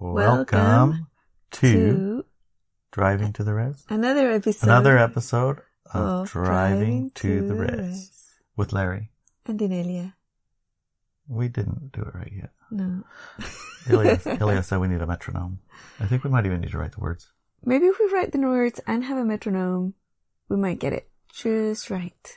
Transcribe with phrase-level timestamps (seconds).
[0.00, 1.06] Welcome,
[1.52, 2.24] to, to
[2.90, 3.84] Driving to the Res.
[3.88, 4.66] another episode.
[4.66, 5.60] Another episode
[5.92, 8.10] of, of Driving, to, the Res
[8.56, 9.10] with Larry.
[9.46, 10.14] And Inelia.
[11.28, 12.50] We didn't do it right yet.
[12.72, 13.04] No.
[13.88, 15.60] Ilya, Ilya said we need a metronome.
[16.00, 17.30] I think we might even need to write the words.
[17.64, 19.94] Maybe if we write the words and have a metronome,
[20.48, 22.36] we might get it just right.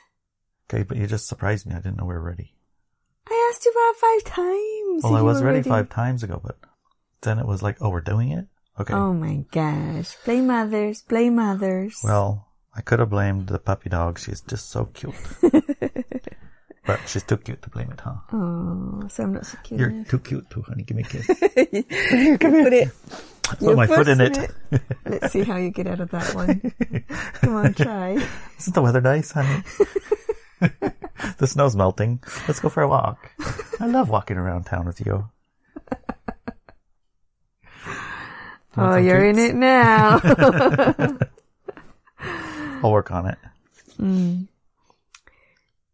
[0.70, 1.74] Okay, but you just surprised me.
[1.74, 2.54] I didn't know we were ready.
[3.28, 5.02] I asked you about five times.
[5.02, 6.56] Well, I was were ready five times ago, but
[7.22, 8.46] then it was like, oh, we're doing it?
[8.80, 8.94] Okay.
[8.94, 10.16] Oh my gosh.
[10.24, 11.02] Blame others.
[11.02, 11.98] Blame others.
[12.04, 14.20] Well, I could have blamed the puppy dog.
[14.20, 15.14] She's just so cute.
[16.86, 18.14] but she's too cute to blame it, huh?
[18.32, 19.80] Oh, so I'm not so cute.
[19.80, 20.08] You're enough.
[20.08, 20.84] too cute too, honey.
[20.84, 21.28] Give me a kiss.
[21.56, 22.88] you can put it.
[23.42, 24.80] Put my foot in foot's it.
[25.06, 26.72] Let's see how you get out of that one.
[27.40, 28.24] Come on, try.
[28.58, 29.64] Isn't the weather nice, honey?
[31.38, 32.22] the snow's melting.
[32.46, 33.32] Let's go for a walk.
[33.80, 35.28] I love walking around town with you.
[38.78, 40.20] Oh, you're in it now.
[42.82, 43.38] I'll work on it.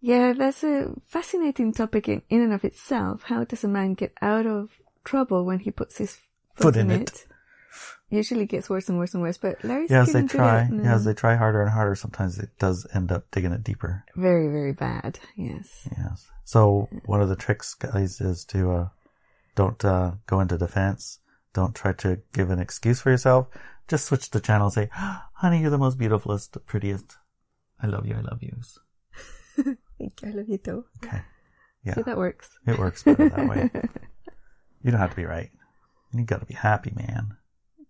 [0.01, 3.23] yeah, that's a fascinating topic in, in and of itself.
[3.25, 4.71] How does a man get out of
[5.05, 6.17] trouble when he puts his
[6.55, 7.27] foot, Foot in it.
[8.11, 10.95] Usually gets worse and worse and worse, but Larry's Yeah, as they try, it yeah,
[10.95, 14.05] as they try harder and harder, sometimes it does end up digging it deeper.
[14.15, 15.19] Very, very bad.
[15.37, 15.89] Yes.
[15.97, 16.27] Yes.
[16.45, 18.89] So one of the tricks, guys, is to uh,
[19.57, 21.19] don't uh, go into defense.
[21.55, 23.49] Don't try to give an excuse for yourself.
[23.89, 27.17] Just switch the channel and say, ah, "Honey, you're the most beautifulest, prettiest.
[27.81, 28.15] I love you.
[28.17, 28.57] I love you."
[29.99, 30.29] Thank you.
[30.29, 30.85] I love you too.
[31.03, 31.23] Okay.
[31.85, 32.49] Yeah, See, that works.
[32.67, 33.71] it works better that way.
[34.83, 35.51] You don't have to be right.
[36.13, 37.39] You got to be happy, man.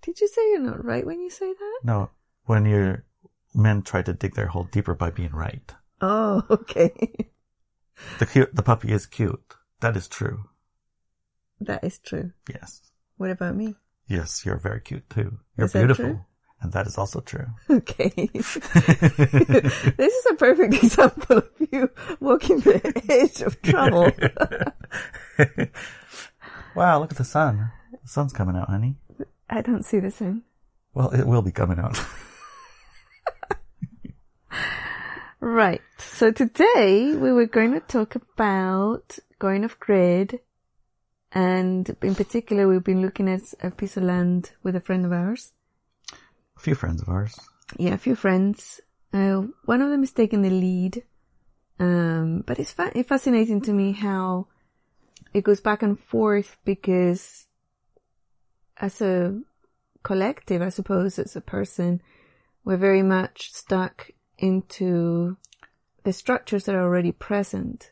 [0.00, 1.78] Did you say you're not right when you say that?
[1.82, 2.10] No,
[2.44, 3.04] when your
[3.52, 5.74] men try to dig their hole deeper by being right.
[6.00, 6.92] Oh, okay.
[8.20, 9.42] The cute, the puppy is cute.
[9.80, 10.44] That is true.
[11.60, 12.30] that is true.
[12.48, 12.80] Yes.
[13.16, 13.74] What about me?
[14.08, 15.38] Yes, you're very cute too.
[15.56, 16.04] You're beautiful.
[16.04, 16.24] true?
[16.60, 17.46] And that is also true.
[17.70, 18.10] Okay.
[18.32, 18.56] this
[19.98, 21.90] is a perfect example of you
[22.20, 24.10] walking the edge of trouble.
[26.74, 27.70] wow, look at the sun.
[27.92, 28.96] The sun's coming out, honey.
[29.50, 30.42] I don't see the sun.
[30.94, 31.98] Well, it will be coming out.
[35.44, 35.82] Right.
[35.98, 40.40] So today we were going to talk about going off grid.
[41.34, 45.12] And in particular, we've been looking at a piece of land with a friend of
[45.12, 45.52] ours.
[46.56, 47.36] a few friends of ours.
[47.76, 48.80] Yeah, a few friends.
[49.12, 51.02] Uh, one of them is taking the lead.
[51.80, 54.46] Um, but it's, fa- it's fascinating to me how
[55.32, 57.48] it goes back and forth because
[58.76, 59.40] as a
[60.04, 62.00] collective, I suppose, as a person,
[62.64, 65.36] we're very much stuck into
[66.04, 67.90] the structures that are already present.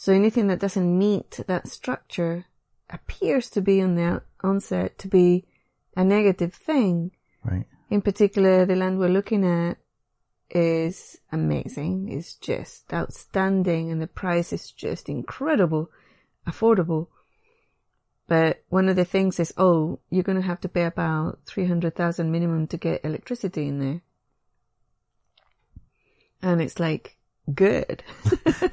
[0.00, 2.44] So anything that doesn't meet that structure
[2.88, 5.44] appears to be on the onset to be
[5.96, 7.10] a negative thing.
[7.42, 7.66] Right.
[7.90, 9.76] In particular, the land we're looking at
[10.50, 12.10] is amazing.
[12.12, 15.90] It's just outstanding and the price is just incredible,
[16.46, 17.08] affordable.
[18.28, 22.30] But one of the things is, oh, you're going to have to pay about 300,000
[22.30, 24.02] minimum to get electricity in there.
[26.40, 27.16] And it's like,
[27.52, 28.04] good.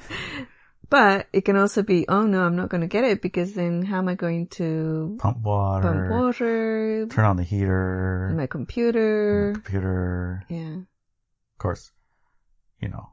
[0.90, 3.84] but it can also be, oh no, I'm not going to get it because then
[3.84, 5.88] how am I going to Pump water.
[5.88, 8.34] pump water, Turn on the heater.
[8.36, 9.52] my computer?
[9.54, 10.44] computer.
[10.50, 10.76] Yeah.
[10.78, 11.92] Of course,
[12.82, 13.10] you know,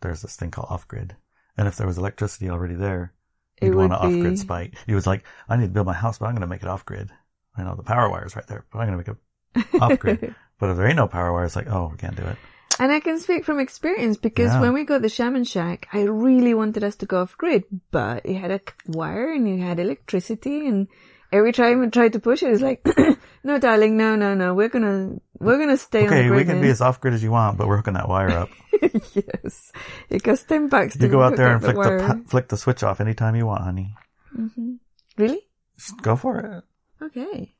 [0.00, 1.16] there's this thing called off grid.
[1.56, 3.14] And if there was electricity already there,
[3.62, 4.74] you'd want to off grid spite.
[4.86, 6.68] You was like, I need to build my house, but I'm going to make it
[6.68, 7.10] off grid.
[7.56, 9.14] I know the power wire's right there, but I'm going to
[9.54, 10.34] make it off grid.
[10.60, 12.36] but if there ain't no power wire, it's like, oh, we can't do it.
[12.78, 14.60] And I can speak from experience because Yeah.
[14.60, 18.26] when we got the Shaman Shack, I really wanted us to go off grid, but
[18.26, 20.88] it had a wire and it had electricity and
[21.32, 22.86] every time we tried to push it, it's like,
[23.44, 26.20] no darling, no, no, no, we're gonna, we're gonna stay on grid.
[26.20, 27.94] Okay, the we can then." be as off grid as you want, but we're hooking
[27.94, 28.48] that wire up.
[28.82, 29.72] yes.
[30.10, 32.56] It costs 10 bucks to You go out there and flick the, pa- flick the
[32.58, 33.94] switch off anytime you want, honey.
[34.36, 34.74] Mm-hmm.
[35.16, 35.40] Really?
[35.78, 36.64] Just go for it.
[37.04, 37.54] Okay.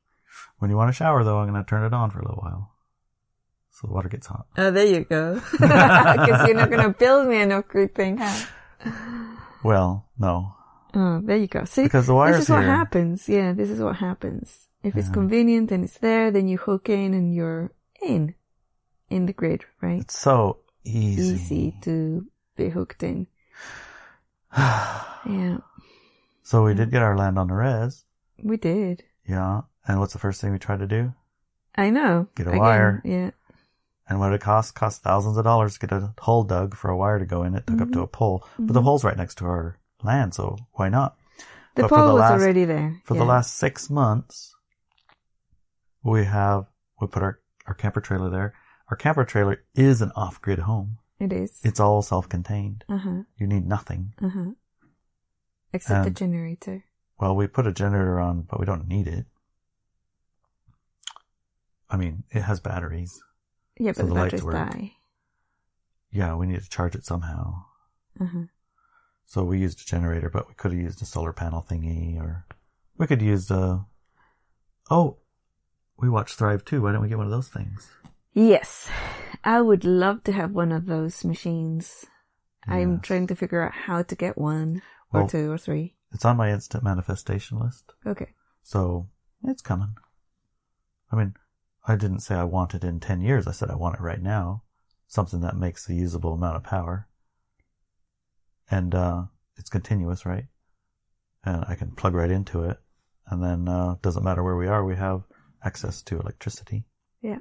[0.58, 2.41] When you want to shower, though, I'm going to turn it on for a little
[2.43, 2.73] while.
[3.76, 4.46] So the water gets hot.
[4.56, 5.34] Oh, there you go.
[5.52, 8.46] Because you're not gonna build me an off grid thing, huh?
[9.62, 10.55] Well, no.
[10.94, 11.64] Oh, there you go.
[11.67, 12.70] See, Because the wire's this is what here.
[12.75, 13.28] happens.
[13.28, 14.67] Yeah, this is what happens.
[14.82, 18.34] If it's convenient and it's there, then you hook in and you're in,
[19.11, 20.00] in the grid, right?
[20.00, 21.34] It's so easy.
[21.34, 22.25] Easy to
[22.56, 23.26] be hooked in.
[24.56, 25.58] yeah,
[26.44, 26.76] So we mm.
[26.76, 28.05] did get our land on the res.
[28.43, 29.02] we did.
[29.29, 29.62] Yeah.
[29.87, 31.12] And what's the first thing we tried to do?
[31.75, 32.29] I know.
[32.37, 33.02] Get a Again, wire.
[33.05, 33.31] Yeah.
[34.08, 34.75] And what it cost?
[34.75, 37.55] Cost thousands of dollars to get a hole dug for a wire to go in.
[37.56, 37.93] It took up Mm-hmm.
[37.94, 38.47] to a pole.
[38.58, 41.17] But the pole's right next to our land, so why not?
[41.75, 43.00] The But for pole the was last- already there.
[43.05, 43.20] For yeah.
[43.20, 44.55] the last six months,
[46.05, 46.67] we have,
[47.00, 48.55] we put our, our camper trailer there.
[48.91, 50.99] Our camper trailer is an off-grid home.
[51.19, 51.58] It is.
[51.64, 52.85] It's all self-contained.
[52.88, 53.23] Uh huh.
[53.38, 54.12] You need nothing.
[54.23, 54.50] Uh huh.
[55.73, 56.85] Except the And- generator.
[57.19, 59.25] Well, we put a generator on, but we don't need it.
[61.91, 63.20] I mean, it has batteries.
[63.78, 64.93] Yeah, so but the the lights batteries die.
[66.11, 67.64] Yeah, we need to charge it somehow.
[68.20, 68.43] Uh huh.
[69.26, 72.46] So we used a generator, but we could have used a solar panel thingy, or
[72.96, 73.84] we could use the.
[74.90, 75.19] Oh,
[75.99, 76.82] we watched Thrive too.
[76.82, 77.90] Why don't we get one of those things?
[78.32, 78.88] Yes,
[79.44, 82.05] I would love to have one of those machines.
[82.69, 84.82] I'm trying to figure out how to get one
[85.12, 85.94] or two or three.
[86.12, 88.29] It's on my instant manifestation list, Okay.
[88.62, 89.08] so
[89.44, 89.96] it's coming.
[91.11, 91.34] I mean,
[91.87, 93.47] I didn't say I want it in ten years.
[93.47, 94.62] I said I want it right now.
[95.06, 97.06] Something that makes a usable amount of power,
[98.71, 99.23] and uh,
[99.56, 100.47] it's continuous, right?
[101.44, 102.79] And I can plug right into it,
[103.29, 105.23] and then uh, doesn't matter where we are, we have
[105.65, 106.85] access to electricity.
[107.23, 107.38] Yeah.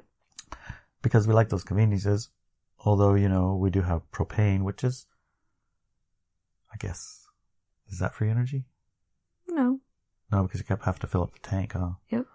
[1.02, 2.30] because we like those conveniences.
[2.84, 5.06] Although, you know, we do have propane, which is,
[6.72, 7.26] I guess,
[7.90, 8.64] is that free energy?
[9.48, 9.80] No.
[10.30, 11.92] No, because you kept have to fill up the tank, huh?
[12.10, 12.26] Yep.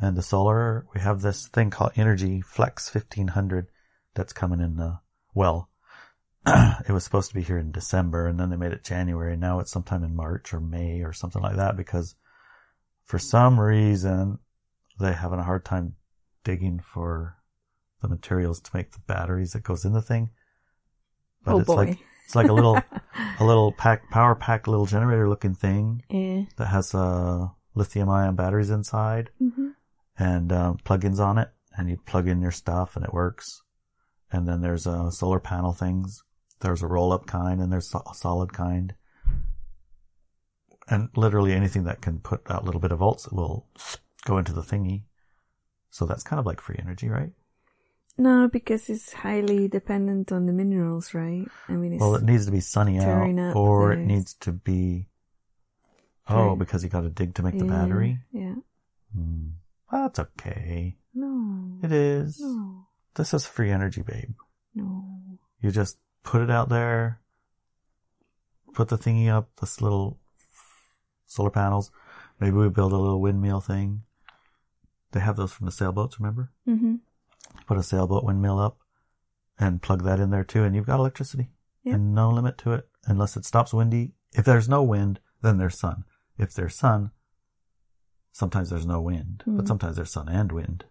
[0.00, 3.66] And the solar, we have this thing called Energy Flex 1500
[4.14, 5.00] that's coming in the,
[5.34, 5.68] well,
[6.46, 9.36] it was supposed to be here in December and then they made it January.
[9.36, 12.14] Now it's sometime in March or May or something like that because
[13.06, 14.38] for some reason
[15.00, 15.94] they're having a hard time
[16.44, 17.36] digging for
[18.00, 20.30] the materials to make the batteries that goes in the thing.
[21.44, 21.74] But oh it's boy.
[21.74, 22.80] like, it's like a little,
[23.40, 26.42] a little pack, power pack little generator looking thing yeah.
[26.56, 29.67] that has uh, lithium ion batteries inside hmm
[30.18, 33.62] and um, plugins on it, and you plug in your stuff and it works.
[34.32, 36.22] And then there's uh, solar panel things.
[36.60, 38.94] There's a roll up kind and there's a solid kind.
[40.90, 43.66] And literally anything that can put out a little bit of volts will
[44.24, 45.04] go into the thingy.
[45.90, 47.30] So that's kind of like free energy, right?
[48.16, 51.46] No, because it's highly dependent on the minerals, right?
[51.68, 55.06] I mean, it's Well, it needs to be sunny out, or it needs to be.
[56.28, 56.58] Oh, Right.
[56.58, 58.18] because you got to dig to make the yeah, battery.
[58.32, 58.56] Yeah.
[59.88, 59.96] Hmm.
[59.96, 60.96] That's okay.
[61.14, 61.78] No.
[61.82, 62.40] It is.
[62.40, 62.86] No.
[63.14, 64.34] This is free energy, babe.
[64.74, 65.04] No.
[65.60, 67.20] You just put it out there,
[68.74, 70.18] put the thingy up, this little
[71.26, 71.90] solar panels.
[72.38, 74.02] Maybe we build a little windmill thing.
[75.12, 76.52] They have those from the sailboats, remember?
[76.68, 76.96] Mm-hmm.
[77.66, 78.78] Put a sailboat windmill up
[79.58, 81.50] and plug that in there too, and you've got electricity.
[81.82, 81.94] Yeah.
[81.94, 84.12] And no limit to it unless it stops windy.
[84.34, 86.04] If there's no wind, then there's sun.
[86.36, 87.10] If there's sun,
[88.32, 89.68] sometimes there's no wind, but Mhm.
[89.68, 90.84] sometimes there's sun and wind.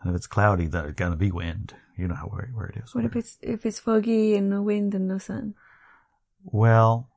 [0.00, 1.74] And if it's cloudy, there's gonna be wind.
[1.96, 2.94] You know how where, where it is.
[2.94, 5.54] What if it's if it's foggy and no wind and no sun?
[6.42, 7.08] Well,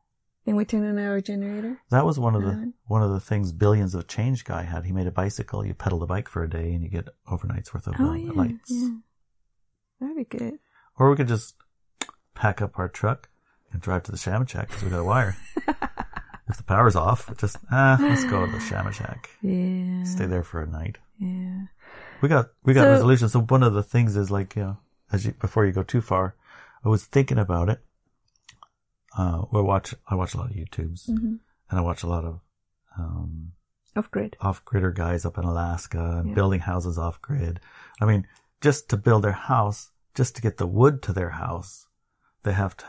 [0.46, 1.78] Then we turn on our generator.
[1.90, 4.86] That was one of the one of the things Billions of Change guy had.
[4.86, 5.66] He made a bicycle.
[5.66, 8.14] You pedal the bike for a day and you get overnight's worth of Oh uh,
[8.14, 8.72] yeah, lights.
[8.72, 8.90] yeah.
[10.00, 10.60] That'd be good.
[10.98, 11.56] Or we could just
[12.36, 13.30] pack up our truck
[13.74, 15.36] and drive to the Shaman Shack because we got a wire.
[16.50, 19.30] if the power's off, just ah, let's go to the Shaman Shack.
[19.42, 20.04] Yeah.
[20.04, 20.98] Stay there for a night.
[21.20, 21.66] Yeah.
[22.22, 23.30] We got we got So- resolution.
[23.30, 24.78] So one of the things is like you know,
[25.12, 26.36] as you before you go too far,
[26.86, 27.84] I was thinking about it.
[29.18, 31.36] Uh, we watch I watch a lot of YouTubes hmm
[31.70, 32.40] and I watch a lot of
[32.98, 33.52] um,
[33.96, 34.38] Off grid.
[34.40, 36.36] off-gridder guys up in Alaska and Yeah.
[36.36, 37.60] building houses off-grid.
[38.00, 38.26] I mean,
[38.62, 41.88] just to build their house, just to get the wood to their house,
[42.44, 42.86] they have to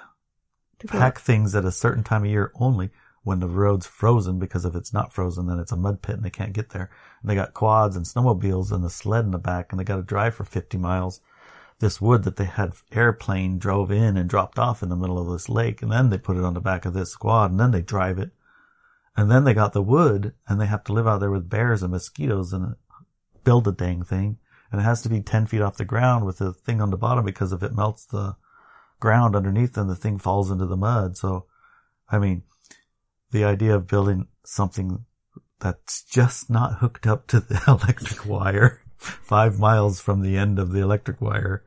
[0.81, 2.91] To pack things at a certain time of year only
[3.23, 6.25] when the road's frozen because if it's not frozen, then it's a mud pit and
[6.25, 6.91] they can't get there.
[7.21, 9.97] And they got quads and snowmobiles and a sled in the back and they got
[9.97, 11.21] to drive for 50 miles.
[11.81, 15.31] This wood that they had airplane drove in and dropped off in the middle of
[15.31, 17.71] this lake and then they put it on the back of this squad and then
[17.71, 18.33] they drive it.
[19.17, 21.83] And then they got the wood and they have to live out there with bears
[21.83, 22.77] and mosquitoes and
[23.45, 24.39] build a dang thing.
[24.71, 26.97] And it has to be 10 feet off the ground with the thing on the
[26.97, 28.37] bottom because if it melts the
[29.01, 31.17] ground underneath, then the thing falls into the mud.
[31.17, 31.47] So,
[32.11, 32.43] I mean,
[33.31, 35.05] the idea of building something
[35.61, 40.73] that's just not hooked up to the electric wire five miles from the end of
[40.73, 41.65] the electric wire,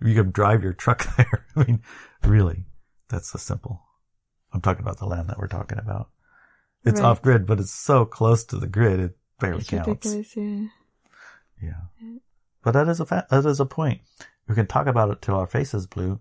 [0.00, 1.46] you can drive your truck there.
[1.56, 1.82] I mean,
[2.22, 2.66] really,
[3.08, 3.82] that's so simple.
[4.52, 6.10] I'm talking about the land that we're talking about.
[6.84, 7.06] It's Right.
[7.06, 10.36] off grid, but it's so close to the grid, it barely It's counts.
[10.36, 10.66] yeah.
[11.62, 11.80] Yeah.
[12.62, 14.00] But that is a fa- that is a point.
[14.48, 16.20] We can talk about it till our face is blue,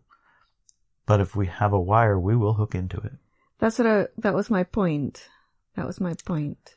[1.05, 3.13] but if we have a wire, we will hook into it.
[3.63, 5.29] That's what I, that was my point.
[5.77, 6.75] That was my point.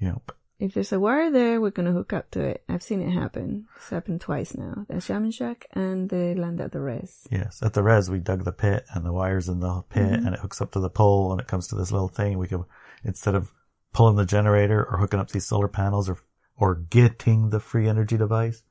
[0.00, 0.32] Yep.
[0.58, 2.64] If there's a wire there, we're gonna hook up to it.
[2.66, 3.66] I've seen it happen.
[3.76, 4.86] It's happened twice now.
[4.88, 7.28] The Shaman Shack and the land at the res.
[7.30, 7.62] yes.
[7.62, 10.26] At the res, we dug the pit and the wires in the pit Mhm.
[10.26, 12.38] and it hooks up to the pole and it comes to this little thing.
[12.38, 12.64] We can,
[13.04, 13.52] instead of
[13.92, 16.16] pulling the generator or hooking up these solar panels or
[16.56, 18.62] or getting the free energy device,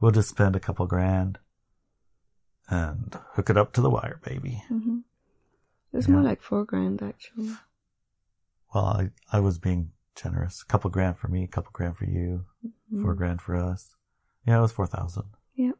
[0.00, 1.38] we'll just spend a couple grand
[2.70, 4.64] and hook it up to the wire, baby.
[4.68, 5.00] hmm
[5.94, 6.14] It was Yeah.
[6.14, 7.50] more like four grand actually.
[8.74, 10.60] Well, I, I was being generous.
[10.62, 12.44] A couple grand for me, a couple grand for you,
[13.00, 13.16] four Mm.
[13.16, 13.94] grand for us.
[14.44, 15.22] Yeah, it was 4,000.
[15.54, 15.76] Yep.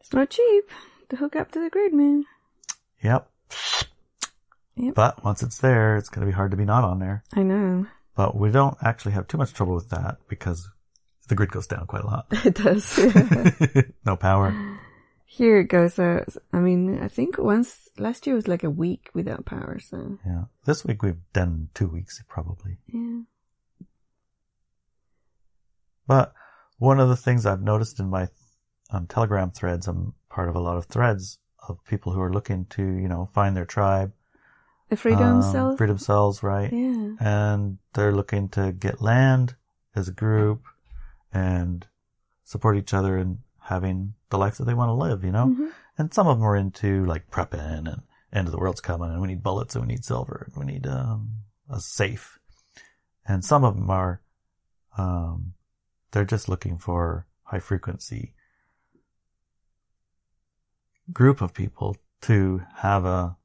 [0.00, 0.64] It's not cheap
[1.08, 2.24] to hook up to the grid, man.
[3.02, 3.30] Yep.
[4.76, 4.94] Yep.
[4.94, 7.22] But once it's there, it's going to be hard to be not on there.
[7.32, 7.86] I know.
[8.16, 10.68] But we don't actually have too much trouble with that because
[11.28, 12.26] the grid goes down quite a lot.
[12.44, 12.98] It does.
[14.04, 14.52] no power.
[15.26, 16.28] Here it goes out.
[16.52, 20.44] I mean, I think once last year was like a week without power, so Yeah.
[20.64, 22.78] This week we've done two weeks probably.
[22.86, 23.22] yeah.
[26.06, 26.34] But
[26.78, 28.28] one of the things I've noticed in my
[28.90, 32.66] um, Telegram threads, I'm part of a lot of threads of people who are looking
[32.66, 34.12] to, you know, find their tribe.
[34.90, 35.76] The freedom um, cell.
[35.76, 36.70] Freedom cells, right?
[36.70, 37.14] Yeah.
[37.18, 39.56] And they're looking to get land
[39.96, 40.64] as a group
[41.32, 41.86] and
[42.44, 45.46] support each other in having the life that they want to live, you know?
[45.46, 45.70] Mhm.
[45.98, 49.20] And some of them are into like prepping and end of the world's coming and
[49.20, 51.20] we need bullets and we need silver and we need um,
[51.70, 52.40] a safe.
[53.24, 54.20] And some of them are,
[54.98, 55.54] um,
[56.10, 58.34] they're just looking for high frequency
[61.12, 63.36] group of people to have a,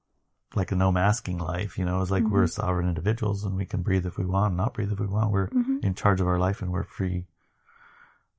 [0.55, 3.83] like a no masking life, you know, it's like we're sovereign individuals and we can
[3.83, 5.31] breathe if we want, not breathe if we want.
[5.31, 5.83] We're Mhm.
[5.83, 7.27] in charge of our life and we're free.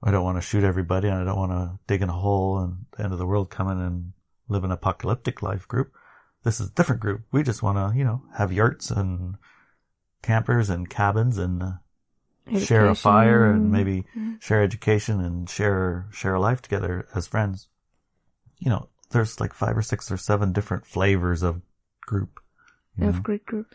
[0.03, 2.59] I don't want to shoot everybody and I don't want to dig in a hole
[2.59, 4.13] and the end of the world coming and
[4.49, 5.93] live an apocalyptic life group.
[6.43, 7.23] This is a different group.
[7.33, 9.37] We just want to, you know, have yurts and
[10.23, 11.73] campers and cabins and uh,
[12.59, 14.41] share a fire and maybe Mm.
[14.41, 17.69] share education and share, share a life together as friends.
[18.59, 21.61] You know, there's like five or six or seven different flavors of
[22.07, 22.41] group.
[22.99, 23.75] Of grid group.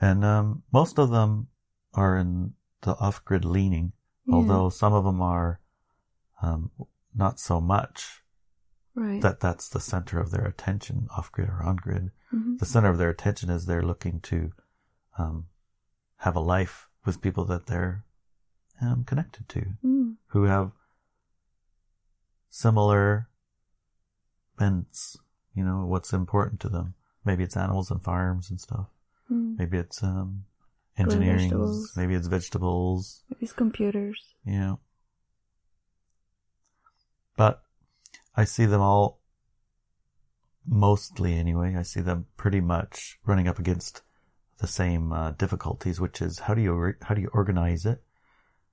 [0.00, 1.48] And um, most of them
[1.94, 2.52] are in
[2.82, 3.92] the off-grid leaning,
[4.26, 4.34] Yeah.
[4.34, 5.60] although some of them are
[6.42, 6.70] um,
[7.14, 8.22] not so much
[8.94, 9.20] Right.
[9.20, 12.12] that that's the center of their attention, off-grid or on-grid.
[12.32, 12.58] Mhm.
[12.58, 14.52] The center of their attention is they're looking to
[15.18, 15.48] um,
[16.18, 18.04] have a life with people that they're
[18.80, 20.16] um, connected to, Mm.
[20.28, 20.72] who have
[22.50, 23.28] similar
[24.58, 25.16] bents,
[25.54, 26.94] you know, what's important to them.
[27.24, 28.86] Maybe it's animals and farms and stuff.
[29.30, 29.58] Mm.
[29.58, 30.44] Maybe it's um,
[30.96, 31.52] engineering.
[31.96, 33.24] Maybe it's vegetables.
[33.30, 34.34] Maybe it's computers.
[34.44, 34.80] Know.
[37.36, 37.62] But
[38.34, 39.20] I see them all,
[40.66, 41.76] mostly anyway.
[41.76, 44.02] I see them pretty much running up against
[44.58, 48.02] the same uh, difficulties, which is how do you or- how do you organize it?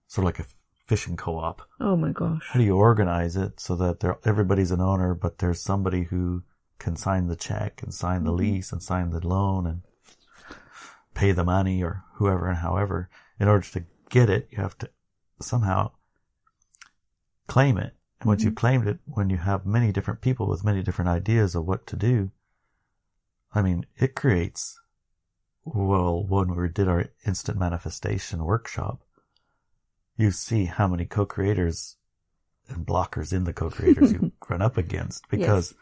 [0.07, 0.49] Sort of like a
[0.87, 1.61] fishing co-op.
[1.79, 2.47] Oh my gosh.
[2.51, 6.43] How do you organize it so that there everybody's an owner, but there's somebody who
[6.79, 8.37] can sign the check and sign the Mhm.
[8.37, 9.81] lease and sign the loan and
[11.13, 13.09] pay the money or whoever and however.
[13.39, 14.89] In order to get it, you have to
[15.41, 15.91] somehow
[17.47, 17.95] claim it.
[18.23, 21.55] And once you've claimed it, when you have many different people with many different ideas
[21.55, 22.31] of what to do,
[23.53, 24.79] I mean, it creates,
[25.65, 29.01] well, when we did our instant manifestation workshop,
[30.15, 31.97] you see how many co-creators
[32.69, 35.73] and blockers in the co-creators you run up against because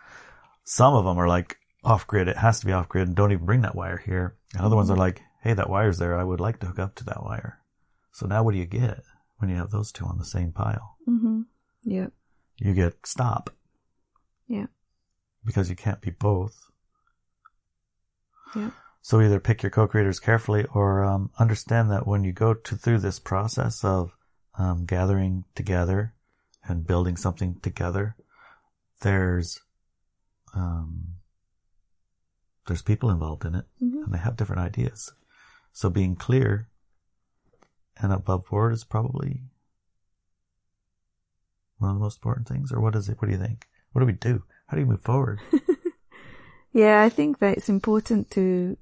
[0.63, 2.27] some of them are like off grid.
[2.27, 4.35] It has to be off grid and don't even bring that wire here.
[4.55, 6.17] And other ones are like, Hey, that wire's there.
[6.17, 7.59] I would like to hook up to that wire.
[8.11, 9.03] So now what do you get
[9.37, 10.97] when you have those two on the same pile?
[11.07, 11.41] Mm-hmm.
[11.83, 12.07] Yeah.
[12.61, 13.49] You get stop
[14.47, 14.67] Yeah.
[15.43, 16.69] because you can't be both.
[18.55, 18.69] Yeah.
[19.01, 22.99] So either pick your co-creators carefully or um, understand that when you go to, through
[22.99, 24.15] this process of
[24.59, 26.13] um, gathering together
[26.63, 28.15] and building something together,
[29.01, 29.59] there's
[30.53, 31.15] um,
[32.67, 34.03] there's people involved in it Mhm.
[34.05, 35.11] and they have different ideas.
[35.73, 36.69] So being clear
[37.97, 39.41] and above board is probably
[41.81, 42.71] one of the most important things.
[42.71, 43.17] Or what is it?
[43.19, 43.67] What do you think?
[43.91, 44.43] What do we do?
[44.67, 45.39] How do you move forward?
[46.73, 48.77] Yeah, I think that it's important to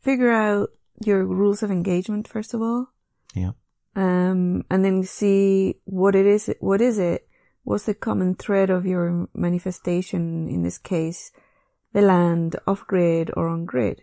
[0.00, 0.70] figure out
[1.04, 2.92] your rules of engagement first of all.
[3.34, 3.52] Yeah.
[3.96, 6.50] Um, and then see what it is.
[6.60, 7.28] What is it?
[7.64, 10.48] What's the common thread of your manifestation?
[10.48, 11.32] In this case,
[11.92, 14.02] the land off grid or on grid,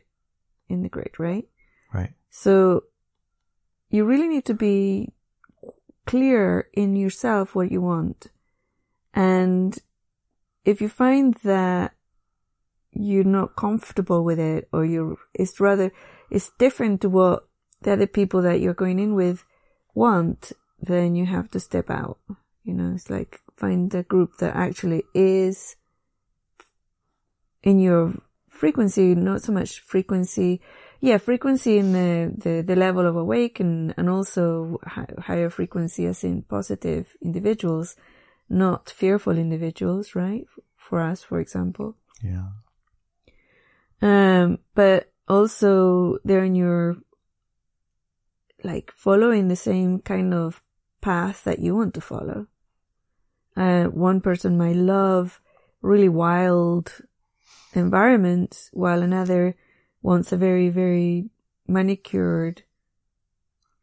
[0.68, 1.48] in the grid, right?
[1.94, 2.14] Right.
[2.30, 2.84] So
[3.90, 5.12] you really need to be
[6.10, 8.32] clear in yourself what you want.
[9.14, 9.78] And
[10.66, 11.94] if you find that
[12.92, 15.92] you're not comfortable with it or you're, it's rather,
[16.32, 17.48] it's different to what
[17.84, 19.46] the other people that you're going in with
[19.94, 20.52] want,
[20.82, 22.18] then you have to step out.
[22.64, 25.76] You know, it's like find a group that actually is
[27.62, 28.16] in your
[28.48, 30.60] frequency, not so much frequency.
[31.02, 36.06] Yeah, frequency in the, the, the level of awake and, and also hi- higher frequency
[36.06, 37.96] as in positive individuals,
[38.50, 40.46] not fearful individuals, right?
[40.76, 41.96] For us, for example.
[42.22, 42.50] Yeah.
[44.02, 46.98] Um, but also they're in your,
[48.64, 50.62] like following the same kind of
[51.00, 52.48] path that you want to follow.
[53.56, 55.40] Uh, one person might love
[55.82, 57.02] really wild
[57.74, 59.56] environments while another
[60.02, 61.30] wants a very, very
[61.68, 62.64] manicured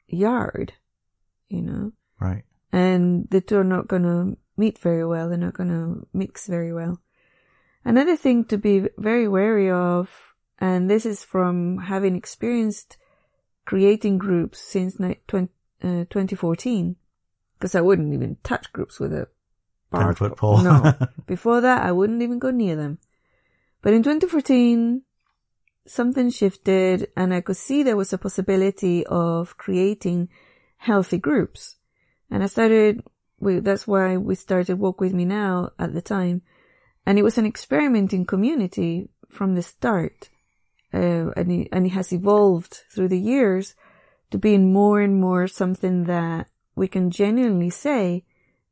[0.09, 0.73] yard,
[1.49, 1.93] you know?
[2.19, 2.45] Right.
[2.73, 5.29] and the two are not going to meet very well.
[5.29, 7.01] They're not going to mix very well.
[7.85, 12.97] Another thing to be very wary of, and this is from having experienced
[13.67, 15.49] creating groups since ni- 20,
[15.83, 16.97] uh, 2014,
[17.59, 19.29] because I wouldn't even touch groups with a
[19.93, 20.63] Ten bar foot pole.
[20.63, 20.95] No.
[21.27, 22.99] Before that, I wouldn't even go near them.
[23.83, 25.03] But in 2014,
[25.87, 30.29] something shifted and I could see there was a possibility of creating
[30.77, 31.77] healthy groups.
[32.31, 33.03] And I started,
[33.41, 36.43] we, that's why we started Walk With Me Now at the time.
[37.05, 40.31] And it was an experiment in community from the start.
[40.93, 43.75] Uh, and, it, and it has evolved through the years
[44.31, 48.25] to being more and more something that we can genuinely say,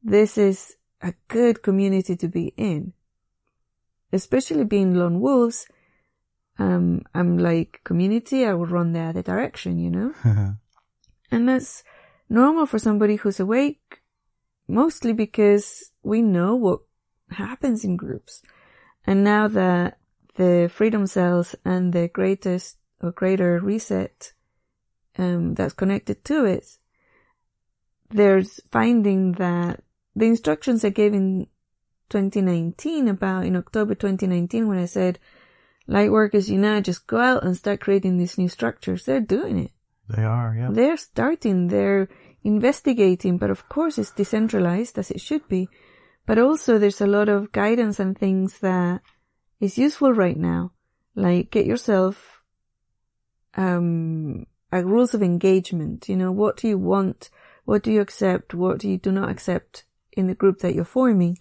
[0.02, 2.92] this is a good community to be in.
[4.12, 5.66] Especially being lone wolves,
[6.59, 10.15] um, I'm like community, I will run the other direction, you know?
[11.31, 11.83] And that's
[12.29, 14.03] normal for somebody who's awake,
[14.69, 16.81] mostly because we know what
[17.31, 18.41] happens in groups.
[19.05, 19.99] And now that
[20.37, 24.33] the freedom cells and the greatest or greater reset,
[25.19, 26.67] um, that's connected to it,
[28.11, 29.83] there's finding that
[30.15, 31.49] the instructions I gave in
[32.11, 35.19] 2019 about in October 2019 when I said,
[35.87, 39.05] light workers you know, just go out and start creating these new structures.
[39.05, 39.71] They're doing it.
[40.09, 40.69] they are, yeah.
[40.71, 42.09] They're starting, they're
[42.43, 45.68] investigating, but of course it's decentralized as it should be.
[46.27, 49.03] But also there's a lot of guidance and things that
[49.61, 50.73] is useful right now.
[51.14, 52.42] Like get yourself,
[53.57, 56.09] um, a rules of engagement.
[56.09, 57.31] You know, what do you want?
[57.64, 58.55] What do you accept?
[58.55, 61.38] What do you do not accept in the group that you're forming?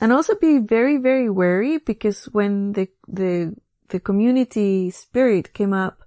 [0.00, 3.54] And also be very, very wary because when the, the,
[3.88, 6.00] the community spirit came up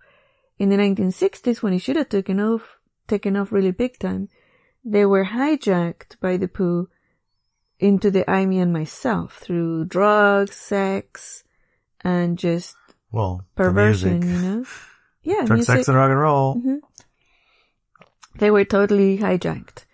[0.57, 4.29] in the 1960s when it should have taken off, taken off really big time,
[4.83, 6.89] they were hijacked by the poo
[7.79, 11.43] into the I, me, and myself through drugs, sex,
[12.01, 12.75] and just
[13.11, 14.65] Well, perversion, you know?
[15.25, 16.55] Yeah, Drug, sex, and rock and roll.
[16.55, 16.79] Mhm.
[18.39, 19.85] They were totally hijacked.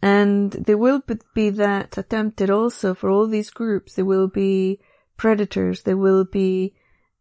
[0.00, 1.02] And there will
[1.34, 3.94] be that attempted also for all these groups.
[3.94, 4.80] There will be
[5.16, 5.82] predators.
[5.82, 6.74] There will be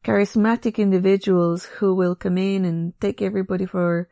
[0.03, 4.07] charismatic individuals who will come in and take everybody for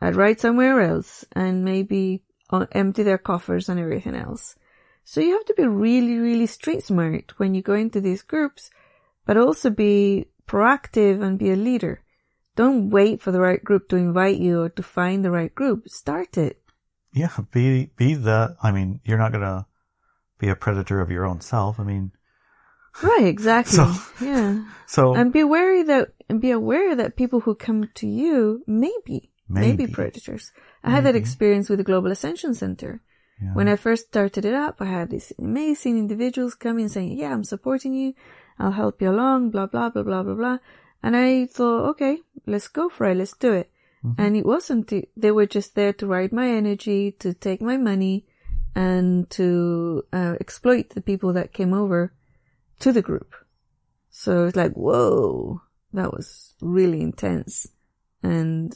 [0.00, 4.56] a ride somewhere else and maybe uh, empty their coffers and everything else.
[5.04, 8.70] So you have to be really, really street smart when you go into these groups,
[9.26, 12.02] but also be proactive and be a leader.
[12.56, 15.88] Don't wait for the right group to invite you or to find the right group.
[15.88, 16.59] Start it.
[17.12, 18.56] Yeah, be be the.
[18.62, 19.66] I mean, you're not gonna
[20.38, 21.80] be a predator of your own self.
[21.80, 22.12] I mean,
[23.02, 23.76] Right, exactly.
[23.76, 24.64] So- yeah.
[24.86, 29.30] so And be wary that, and be aware that people who come to you maybe,
[29.48, 29.92] maybe, Maybe.
[29.92, 30.52] predators.
[30.82, 33.00] I had that experience with the Global Ascension Center.
[33.42, 33.54] Yeah.
[33.54, 37.44] When I first started it up, I had these amazing individuals coming saying, yeah, I'm
[37.44, 38.14] supporting you.
[38.58, 40.58] I'll help you along, blah, blah, blah, blah, blah, blah.
[41.02, 43.16] And I thought, okay, let's go for it.
[43.16, 43.70] Let's do it.
[44.18, 48.26] And it wasn't, they were just there to ride my energy, to take my money
[48.74, 52.14] and to uh, exploit the people that came over
[52.78, 53.34] to the group.
[54.10, 55.60] So it's like, whoa,
[55.92, 57.66] that was really intense.
[58.22, 58.74] And,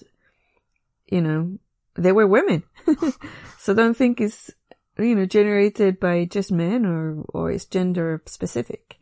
[1.06, 1.58] you know,
[1.94, 2.64] they were women.
[3.58, 4.50] so don't think it's,
[4.98, 8.96] you know, generated by just men or, or it's gender specific.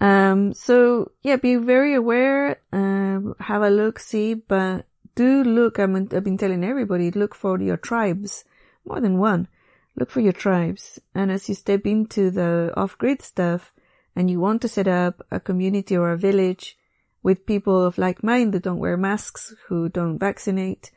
[0.00, 5.84] Um, so yeah, be very aware, um, have a look, see, but do look, I
[5.84, 8.44] I've been telling everybody, look for your tribes,
[8.84, 9.48] more than one.
[9.96, 10.98] Look for your tribes.
[11.14, 13.72] And as you step into the off-grid stuff
[14.16, 16.78] and you want to set up a community or a village
[17.22, 20.90] with people of like mind that don't wear masks, who don't vaccinate,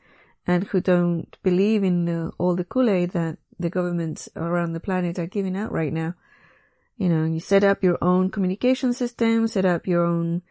[0.48, 5.20] and who don't believe in the, all the Kool-Aid that the governments around the planet
[5.20, 6.14] are giving out right now.
[6.98, 10.42] You know, you set up your own communication system, set up your own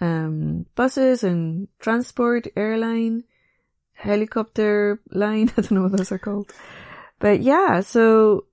[0.00, 3.24] um, buses and transport, airline,
[3.92, 5.50] helicopter line.
[5.56, 6.52] I don't know what those are called.
[7.18, 8.46] But yeah, so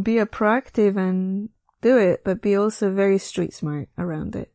[0.00, 1.50] be a proactive and
[1.82, 4.52] do it, but be also very street smart around it.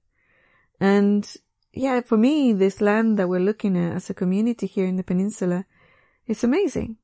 [0.80, 1.30] And
[1.74, 5.04] yeah, for me, this land that we're looking at as a community here in the
[5.04, 5.66] peninsula,
[6.26, 6.98] it's amazing.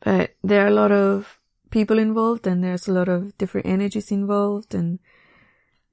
[0.00, 1.38] But there are a lot of
[1.70, 4.98] people involved and there's a lot of different energies involved and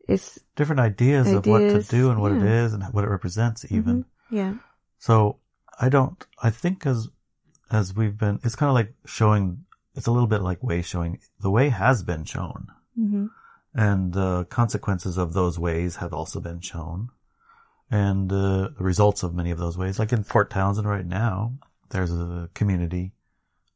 [0.07, 2.65] it's, Different ideas, of what to do and what it yeah.
[2.65, 4.05] is and what it represents even.
[4.29, 4.55] yeah.
[4.99, 5.37] So
[5.79, 7.09] I don't, I think as,
[7.71, 11.19] as we've been, it's kind of like showing, it's a little bit like way showing,
[11.41, 13.27] the way has been shown hmm
[13.73, 17.09] and the consequences of those ways have also been shown.
[17.89, 21.57] And uh, the results of many of those ways, like in Port Townsend right now,
[21.89, 23.13] there's a community,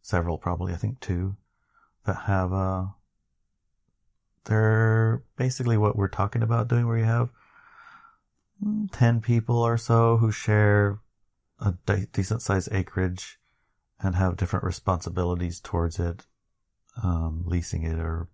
[0.02, 1.36] several probably, I think two,
[2.06, 2.86] that have, uh,
[4.48, 7.30] they're basically what we're talking about doing where you have
[8.64, 11.00] mm, 10 people or so who share
[11.60, 13.40] a de- decent sized acreage
[14.00, 16.26] and have different responsibilities towards it,
[17.04, 18.30] um, leasing it or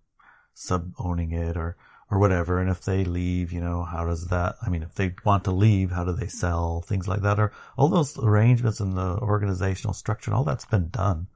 [0.54, 1.76] sub owning it or,
[2.10, 2.60] or whatever.
[2.60, 5.50] And if they leave, you know, how does that, I mean, if they want to
[5.50, 6.80] leave, how do they sell?
[6.82, 10.90] Things like that or all those arrangements and the organizational structure and all that's been
[10.90, 11.26] done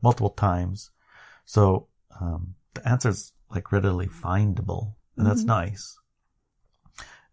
[0.00, 0.90] multiple times.
[1.44, 1.88] So,
[2.20, 5.98] um, the answer's like readily findable and that's nice.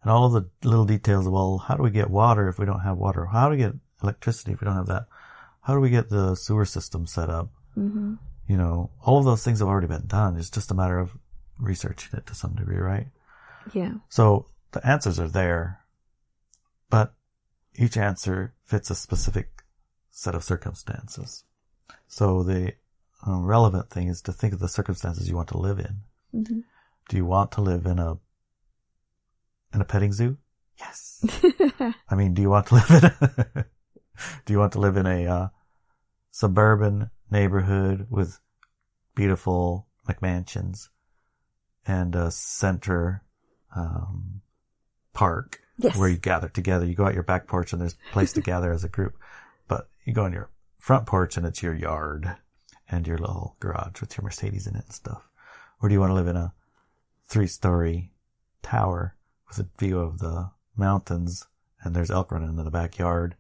[0.02, 1.28] And all of the little details.
[1.28, 3.26] Well, how do we get water if we don't have water?
[3.26, 5.08] How do we get electricity if we don't have that?
[5.62, 7.50] How do we get the sewer system set up?
[7.74, 8.16] hmm
[8.48, 10.38] you know, all of those things have already been done.
[10.38, 11.18] It's just a matter of
[11.60, 13.08] researching it to some degree, right?
[13.74, 13.94] Yeah.
[14.10, 15.80] So the answers are there,
[16.90, 17.14] but
[17.76, 19.64] each answer fits a specific
[20.12, 21.44] set of circumstances.
[22.08, 22.74] So the
[23.26, 26.02] um, relevant thing is to think of the circumstances you want to live in.
[26.32, 26.60] hmm
[27.10, 28.18] Do you want to live in a
[29.74, 30.38] in a petting zoo?
[30.80, 31.26] Yes.
[32.10, 33.66] I mean, do you want to live in a,
[34.46, 35.48] do you want to live in a uh,
[36.32, 38.40] suburban neighborhood with
[39.16, 40.90] beautiful McMansions
[41.88, 43.24] and a center
[43.76, 44.42] um,
[45.14, 45.98] park Yes.
[45.98, 46.86] where you gather together?
[46.86, 49.18] You go out your back porch and there's a place to gather as a group,
[49.68, 52.36] but you go on your front porch and it's your yard
[52.90, 55.28] and your little garage with your Mercedes in it and stuff.
[55.82, 56.54] Or do you want to live in a
[57.26, 58.12] three story
[58.62, 59.16] tower
[59.48, 61.48] with a view of the mountains
[61.84, 63.36] and there's elk running in the backyard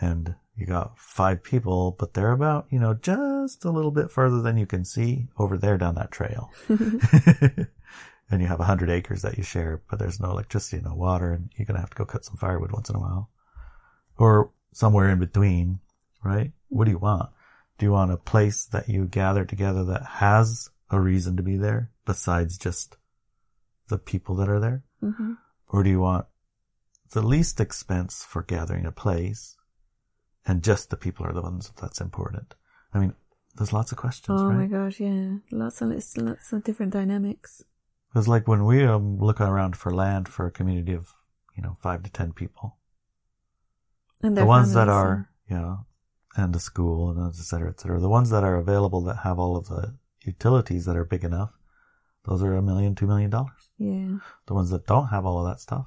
[0.00, 4.40] and you got five people, but they're about, you know, just a little bit further
[4.40, 6.50] than you can see over there down that trail.
[6.68, 11.32] and you have a hundred acres that you share, but there's no electricity, no water,
[11.32, 13.28] and you're going to have to go cut some firewood once in a while
[14.18, 15.78] or somewhere in between,
[16.24, 16.52] right?
[16.68, 17.30] What do you want?
[17.78, 21.56] Do you want a place that you gather together that has a reason to be
[21.56, 22.96] there besides just
[23.88, 24.84] the people that are there?
[25.00, 25.34] hmm
[25.68, 26.26] Or do you want
[27.12, 29.56] the least expense for gathering a place
[30.46, 32.54] and just the people are the ones that's important?
[32.94, 33.14] I mean,
[33.56, 35.36] there's lots of questions, Oh my gosh, yeah.
[35.50, 37.62] Lots of, lots of different dynamics.
[38.08, 41.08] Because like when we um, look around for land for a community of,
[41.56, 42.78] you know, five to ten people,
[44.22, 45.86] And the ones that families are, you know,
[46.36, 49.38] and the school and et cetera, et cetera, the ones that are available that have
[49.38, 51.52] all of the utilities that are big enough,
[52.24, 53.70] those are a million, two million dollars.
[53.78, 54.18] Yeah.
[54.46, 55.86] The ones that don't have all of that stuff,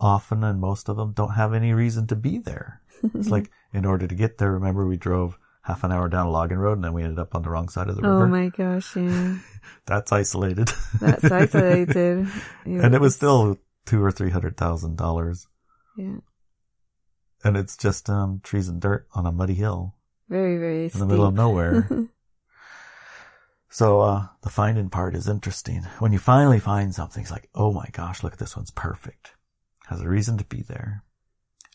[0.00, 2.80] often and most of them don't have any reason to be there.
[3.14, 6.30] It's like in order to get there, remember we drove half an hour down a
[6.30, 8.24] logging road and then we ended up on the wrong side of the oh river.
[8.24, 9.38] Oh my gosh, yeah.
[9.86, 10.70] That's isolated.
[11.00, 12.28] That's isolated.
[12.64, 15.48] and it was still two or three hundred thousand dollars.
[15.96, 16.16] yeah,
[17.44, 19.94] And it's just um trees and dirt on a muddy hill
[20.28, 21.88] very, very in the middle of nowhere.
[23.68, 25.82] so uh the finding part is interesting.
[25.98, 29.34] When you finally find something, it's like, oh my gosh, look at this one's perfect.
[29.88, 31.04] Has a reason to be there.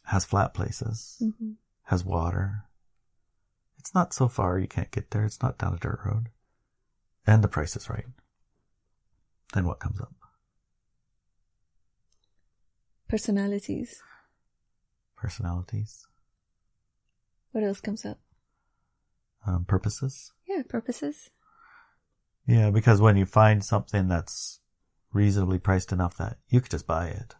[0.05, 1.21] Has flat places.
[1.21, 1.51] hmm
[1.83, 2.63] Has water.
[3.77, 5.23] It's not so far you can't get there.
[5.23, 6.29] It's not down a dirt road.
[7.25, 8.07] And the price is right.
[9.53, 10.13] Then what comes up?
[13.07, 14.01] Personalities.
[15.19, 16.07] Personalities.
[17.51, 18.19] What else comes up?
[19.45, 20.31] Um, purposes.
[20.47, 21.29] Yeah, purposes.
[22.47, 24.59] Yeah, because when you find something that's
[25.13, 27.35] reasonably priced enough that you could just buy it,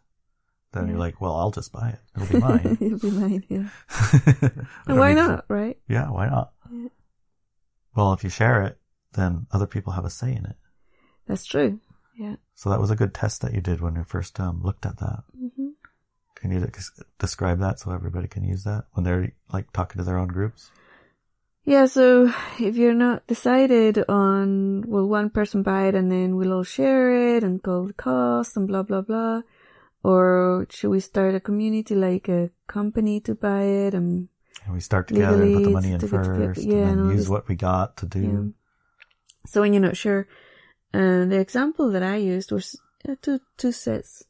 [0.74, 0.92] then Yeah.
[0.92, 2.00] you're like, well, I'll just buy it.
[2.16, 2.78] It'll be mine.
[2.82, 3.70] It'll be mine, yeah.
[3.90, 5.78] I don't And why need to- not, right?
[5.88, 6.52] Yeah, why not?
[6.72, 6.90] Yeah.
[7.96, 8.78] Well, if you share it,
[9.14, 10.56] then other people have a say in it.
[11.28, 11.80] That's true.
[12.18, 12.36] Yeah.
[12.56, 14.98] So that was a good test that you did when you first um, looked at
[14.98, 15.24] that.
[15.38, 15.69] hmm
[16.40, 16.66] Can you
[17.20, 20.72] describe that so everybody can use that when they're like talking to their own groups?
[21.66, 26.54] Yeah, so if you're not decided on, will one person buy it and then we'll
[26.54, 29.42] all share it and call the cost and blah, blah, blah.
[30.02, 34.30] Or should we start a community like a company to buy it and,
[34.64, 37.12] And we start together and put the money in to get together- first, yeah, and
[37.12, 38.22] use this- what we got to do.
[38.22, 38.46] yeah.
[39.46, 40.28] So when you're not sure,
[40.94, 44.24] uh, the example that I used was uh, two, two sets.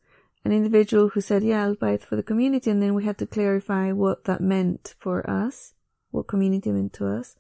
[0.50, 2.72] An individual who said, yeah, I'll buy it for the community.
[2.72, 5.74] And then we had to clarify what that meant for us,
[6.10, 7.36] what community meant to us.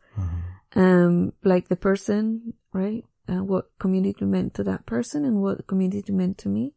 [0.75, 3.03] Um, like the person, right?
[3.27, 6.73] Uh, what community meant to that person and what community meant to me.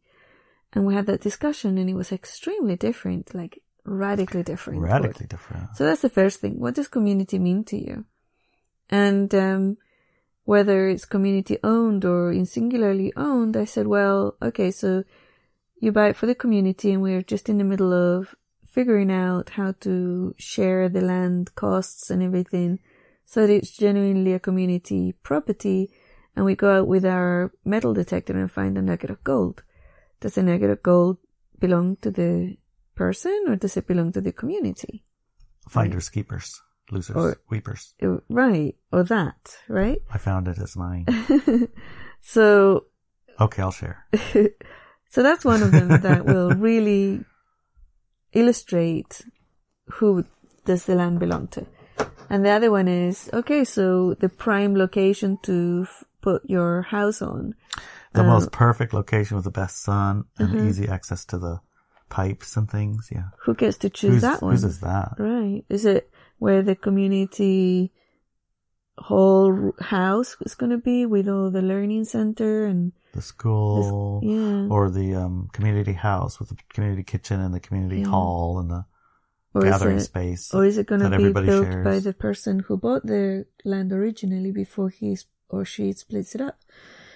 [0.73, 4.81] And we had that discussion and it was extremely different, like radically different.
[4.81, 5.77] Radically different.
[5.77, 6.59] So that's the first thing.
[6.59, 8.07] What does community mean to you?
[8.88, 9.77] And, um,
[10.45, 15.05] whether it's community owned or in singularly owned, I said, well, okay, so
[15.83, 18.35] you buy it for the community and we're just in the middle of
[18.77, 22.79] figuring out how to share the land costs and everything
[23.27, 25.90] so that it's genuinely a community property.
[26.37, 29.64] And we go out with our metal detector and find a nugget of gold.
[30.21, 31.18] Does the nugget of gold
[31.59, 32.57] belong to the
[32.95, 35.05] person or does it belong to the community?
[35.68, 36.61] Finders, keepers,
[36.92, 37.95] losers, Or- weepers.
[38.01, 38.77] Uh, Right.
[38.92, 39.99] Or that, right?
[40.14, 41.07] I found it as mine.
[42.21, 42.87] So
[43.40, 44.07] Okay, I'll share.
[45.12, 47.25] So that's one of them that will really
[48.33, 49.20] illustrate
[50.01, 50.25] who
[50.64, 51.66] does the land belong to.
[52.31, 57.20] And the other one is, okay, so the prime location to f- put your house
[57.20, 57.55] on.
[58.14, 60.68] The Uh, most perfect location with the best sun and Mm-hmm.
[60.68, 61.61] easy access to the
[62.09, 63.11] pipes and things.
[63.12, 63.29] Yeah.
[63.44, 64.53] Who gets to choose Who's, that one?
[64.53, 65.12] whose is that?
[65.18, 65.64] Right.
[65.68, 67.92] Is it where the community
[68.98, 74.68] whole house is going to be with all the learning center and, The school yeah.
[74.70, 78.09] or the um, community house with the community kitchen and the community Yeah.
[78.09, 78.87] hall and the
[79.55, 80.53] or gathering it, space.
[80.55, 81.85] Or is it going to be built shares.
[81.85, 85.18] by the person who bought the land originally before he
[85.51, 86.59] or she splits it up?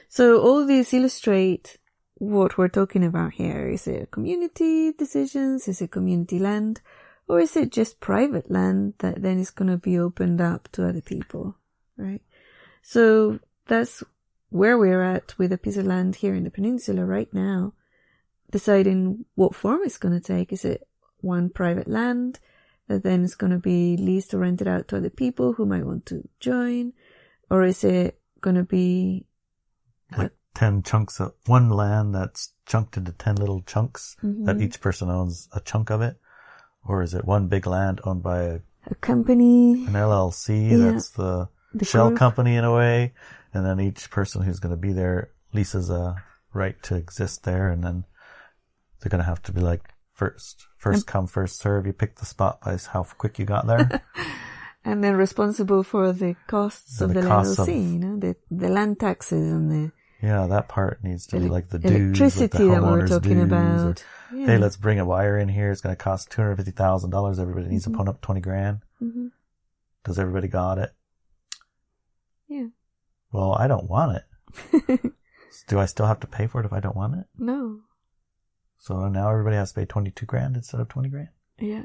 [0.08, 1.78] So all these illustrate
[2.18, 3.68] what we're talking about here.
[3.68, 5.68] Is it community decisions?
[5.68, 6.80] Is it community land?
[7.28, 10.88] Or is it just private land that then is going to be opened up to
[10.88, 11.56] other people?
[11.96, 12.22] Right?
[12.82, 14.02] So that's
[14.50, 17.72] where we're at with a piece of land here in the peninsula right now,
[18.50, 20.52] deciding what form it's going to take.
[20.52, 20.86] Is it
[21.20, 22.38] one private land
[22.88, 25.84] that then is going to be leased or rented out to other people who might
[25.84, 26.92] want to join?
[27.50, 29.26] Or is it going to be,
[30.14, 34.62] uh, like 10 chunks of one land that's chunked into 10 little chunks that mm-hmm.
[34.62, 36.16] each person owns a chunk of it?
[36.84, 39.86] Or is it one big land owned by a, a company?
[39.86, 40.92] an LLC Yeah.
[40.92, 42.18] that's the, The shell group?
[42.18, 43.14] company in a way?
[43.56, 46.16] And then each person who's going to be there leases a
[46.52, 48.04] right to exist there and then
[49.00, 51.86] they're going to have to be like first, first come, first serve.
[51.86, 54.02] You pick the spot by how quick you got there.
[54.88, 58.18] And then responsible for the costs And of the the, costs LLC, of- you know,
[58.20, 59.92] the, the land taxes and the
[60.22, 63.32] yeah, that part needs to be like the dues with the electricity that we're talking
[63.32, 64.04] dues or- about.
[64.32, 64.46] Yeah.
[64.46, 65.72] hey, let's bring a wire in here.
[65.72, 67.40] It's going to cost two hundred fifty thousand dollars.
[67.40, 68.78] Everybody needs to put up twenty grand.
[69.02, 69.30] Mhm.
[70.04, 70.92] Does everybody got it?
[72.48, 72.66] Yeah.
[73.36, 75.12] Well, I don't want it.
[75.68, 77.26] Do I still have to pay for it if I don't want it?
[77.38, 77.80] No.
[78.78, 81.28] So now everybody has to pay twenty two grand instead of twenty grand.
[81.58, 81.84] Yeah.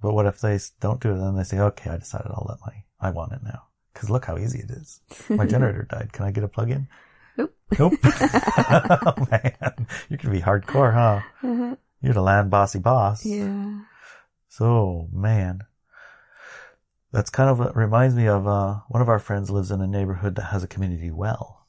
[0.00, 1.18] But what if they don't do it?
[1.18, 3.64] Then they say, okay, I decided I'll let my I want it now.
[3.92, 5.00] Because look how easy it is.
[5.28, 6.12] My generator died.
[6.12, 6.86] Can I get a plug in?
[7.36, 7.56] Nope.
[7.76, 7.94] Nope.
[8.04, 11.20] oh, man, you can be hardcore, huh?
[11.42, 11.74] Uh-huh.
[12.00, 13.26] You're the land bossy boss.
[13.26, 13.80] Yeah.
[14.48, 15.62] So, man.
[17.12, 19.86] That's kind of what reminds me of, uh, one of our friends lives in a
[19.86, 21.66] neighborhood that has a community well.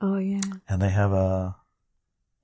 [0.00, 0.40] Oh yeah.
[0.68, 1.56] And they have a,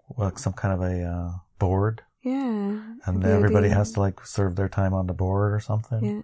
[0.08, 2.02] well, some kind of a, uh, board.
[2.22, 2.82] Yeah.
[3.06, 6.04] And everybody idea- has to like serve their time on the board or something.
[6.04, 6.22] Yeah.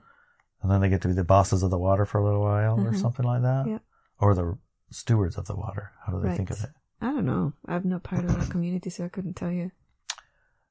[0.63, 2.79] And then they get to be the bosses of the water for a little while
[2.81, 3.01] or Mhm.
[3.01, 3.67] something like that.
[3.67, 3.79] Yeah.
[4.19, 4.59] Or the
[4.91, 5.93] stewards of the water.
[6.05, 6.71] How do they think of it?
[7.01, 7.53] I don't know.
[7.67, 9.71] I'm not part of that community, so I couldn't tell you.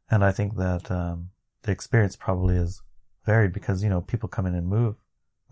[0.09, 1.29] And I think that um,
[1.63, 2.81] the experience probably is
[3.25, 4.95] varied because you know people come in and move,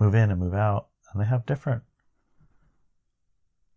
[0.04, 1.84] move in and move out, and they have different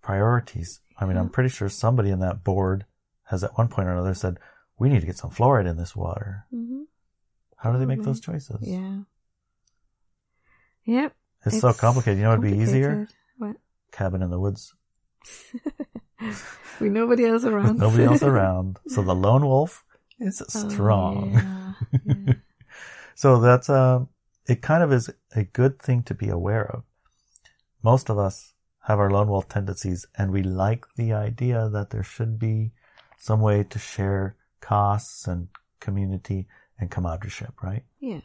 [0.02, 0.80] priorities.
[0.98, 2.84] I mean, I'm pretty sure somebody in that board
[3.24, 4.38] has at one point or another said,
[4.78, 6.82] "We need to get some fluoride in this water." hmm
[7.56, 8.58] How do they make those choices?
[8.62, 9.00] Yeah.
[10.84, 11.14] Yep.
[11.44, 12.18] It's, so complicated.
[12.18, 13.08] You know, it'd be easier.
[13.38, 13.56] What?
[13.92, 14.74] cabin in the woods
[16.80, 17.64] With nobody else around.
[17.74, 18.78] with nobody else around.
[18.88, 19.84] So the lone wolf
[20.20, 21.32] is Oh, strong.
[21.32, 21.72] yeah,
[22.04, 22.32] yeah.
[23.14, 24.00] So that's uh,
[24.48, 26.84] it kind of is a good thing to be aware of.
[27.82, 28.54] Most of us
[28.86, 32.72] have our lone wolf tendencies and we like the idea that there should be
[33.18, 35.48] some way to share costs and
[35.80, 36.46] community
[36.78, 37.84] and comradeship, right?
[38.00, 38.20] yeah.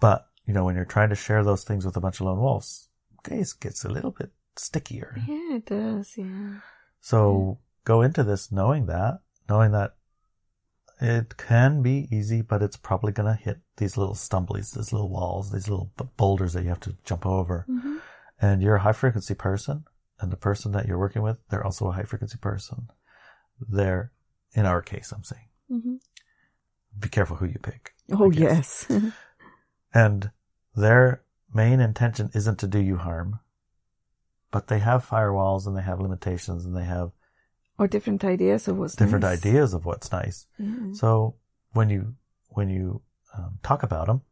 [0.00, 2.40] But, you know, when you're trying to share those things with a bunch of lone
[2.40, 2.88] wolves,
[3.20, 5.16] okay, it gets a little bit stickier.
[5.28, 6.14] Yeah, it does.
[6.16, 6.54] Yeah.
[7.00, 9.94] So go into this knowing that, knowing that
[11.02, 15.08] it can be easy, but it's probably going to hit these little stumblies, these little
[15.08, 17.64] walls, these little b- boulders that you have to jump over.
[17.66, 17.96] hmm
[18.40, 19.84] And you're a high frequency person,
[20.20, 22.88] and the person that you're working with, they're also a high frequency person.
[23.60, 24.12] They're
[24.54, 25.96] in our case, I'm saying, hmm
[26.98, 27.94] be careful who you pick.
[28.12, 28.86] Oh, yes.
[29.94, 30.30] And
[30.74, 33.40] their main intention isn't to do you harm,
[34.50, 37.12] but they have firewalls and they have limitations and they have
[37.78, 39.38] or different ideas of what's different nice.
[39.38, 40.46] ideas of what's nice.
[40.58, 40.92] Yeah.
[40.92, 41.36] So
[41.72, 42.14] when you
[42.50, 43.02] when you
[43.36, 44.22] um, talk about them,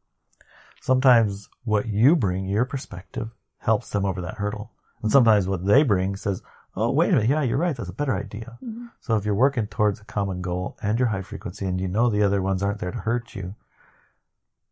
[0.81, 4.73] sometimes what you bring, your perspective, helps them over that hurdle,
[5.03, 6.43] and sometimes what they bring says,
[6.77, 7.77] "Oh, wait a minute, yeah, you're right.
[7.77, 8.91] That's a better idea." Mhm.
[9.01, 12.11] So if you're working towards a common goal and your high frequency, and you know
[12.11, 13.55] the other ones aren't there to hurt you,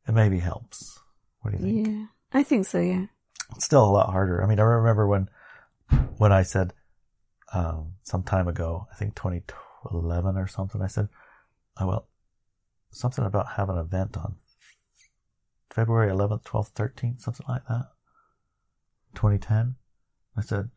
[0.07, 1.01] it maybe helps.
[1.41, 1.87] What do you think?
[1.87, 2.07] Yeah.
[2.33, 3.07] I think so, yeah.
[3.57, 4.43] It's still a lot harder.
[4.43, 5.31] I mean, I remember when
[6.19, 6.75] when I said
[7.53, 10.83] um, some time ago, I think 2011 or something.
[10.83, 11.09] I said,
[11.79, 12.09] "Oh well,
[12.91, 14.37] something about having an event on
[15.71, 17.87] February 11th, 12th, 13th, something like that."
[19.15, 19.77] 2010.
[20.37, 20.71] I said,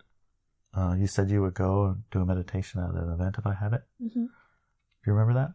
[0.74, 3.54] uh, "You said you would go and do a meditation at an event if I
[3.54, 5.54] had it." hmm Do you remember that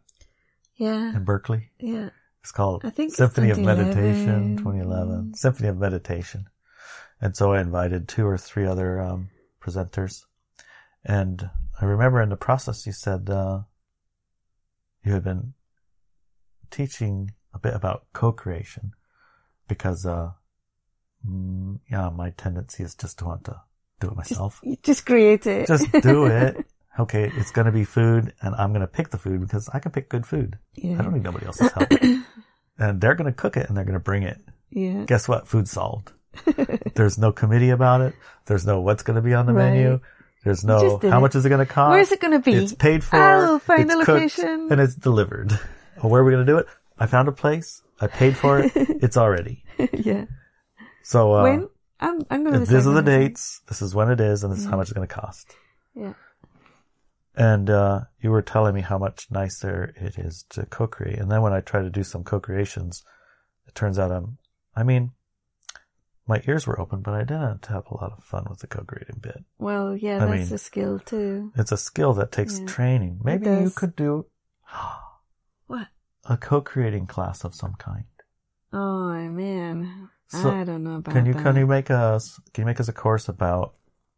[0.75, 1.15] Yeah.
[1.17, 1.71] in Berkeley?
[1.79, 2.11] Yeah.
[2.43, 3.87] It's called I think Symphony of 2011.
[3.97, 5.35] Meditation 2011.
[5.35, 6.49] Symphony of Meditation.
[7.21, 10.25] And so I invited two or three other um, presenters.
[11.09, 11.49] And
[11.81, 13.61] I remember in the process you said uh,
[15.05, 15.55] you had been
[16.71, 18.93] teaching a bit about co-creation
[19.69, 20.31] because, uh,
[21.27, 23.61] mm, yeah, my tendency is just to want to
[24.01, 24.61] do it myself.
[24.63, 25.67] You just create it.
[25.69, 26.67] Just do it.
[26.99, 29.81] Okay, it's going to be food, and I'm going to pick the food because I
[29.81, 30.59] can pick good food.
[30.75, 30.99] yeah.
[30.99, 31.91] I don't need nobody else's help.
[32.79, 34.39] and they're going to cook it and they're going to bring it.
[34.71, 35.05] Yeah.
[35.07, 35.47] Guess what?
[35.47, 36.13] Food solved.
[36.95, 38.15] There's no committee about it.
[38.47, 39.73] There's no what's going to be on the Right.
[39.75, 40.01] menu.
[40.47, 41.91] There's no how much is it going to cost.
[41.91, 42.53] Where's it going to be?
[42.55, 43.17] It's paid for.
[43.17, 44.69] I'll find it's the location.
[44.71, 45.59] and it's delivered.
[46.03, 46.67] Well, where are we going to do it?
[46.99, 47.81] I found a place.
[48.03, 48.71] I paid for it.
[48.77, 49.65] it's already.
[49.95, 50.27] yeah.
[51.03, 51.69] So uh, when?
[51.99, 53.63] I'm, I'm going to these are the dates.
[53.67, 55.55] This is when it is, and this is how much it's going to cost.
[55.95, 56.13] Yeah.
[57.35, 61.19] And uh, you were telling me how much nicer it is to co-create.
[61.19, 63.03] And then when I try to do some co-creations,
[63.67, 64.37] it turns out I'm,
[64.77, 65.13] I mean,
[66.29, 69.21] my ears were open, but I didn't have a lot of fun with the co-creating
[69.21, 69.45] bit.
[69.59, 71.53] Well, yeah, I that's mean- a skill too.
[71.57, 72.67] It's a skill that takes Yeah.
[72.67, 73.21] training.
[73.23, 74.27] Maybe you could do
[75.67, 75.89] What?
[76.29, 78.05] a co-creating class of some kind.
[78.73, 81.13] Oh man, So, I don't know about that.
[81.13, 81.43] Can you that.
[81.43, 83.75] can you make us can you make us a course about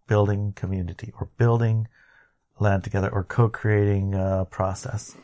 [0.06, 1.86] building community or building
[2.58, 5.16] land together or co-creating uh, process,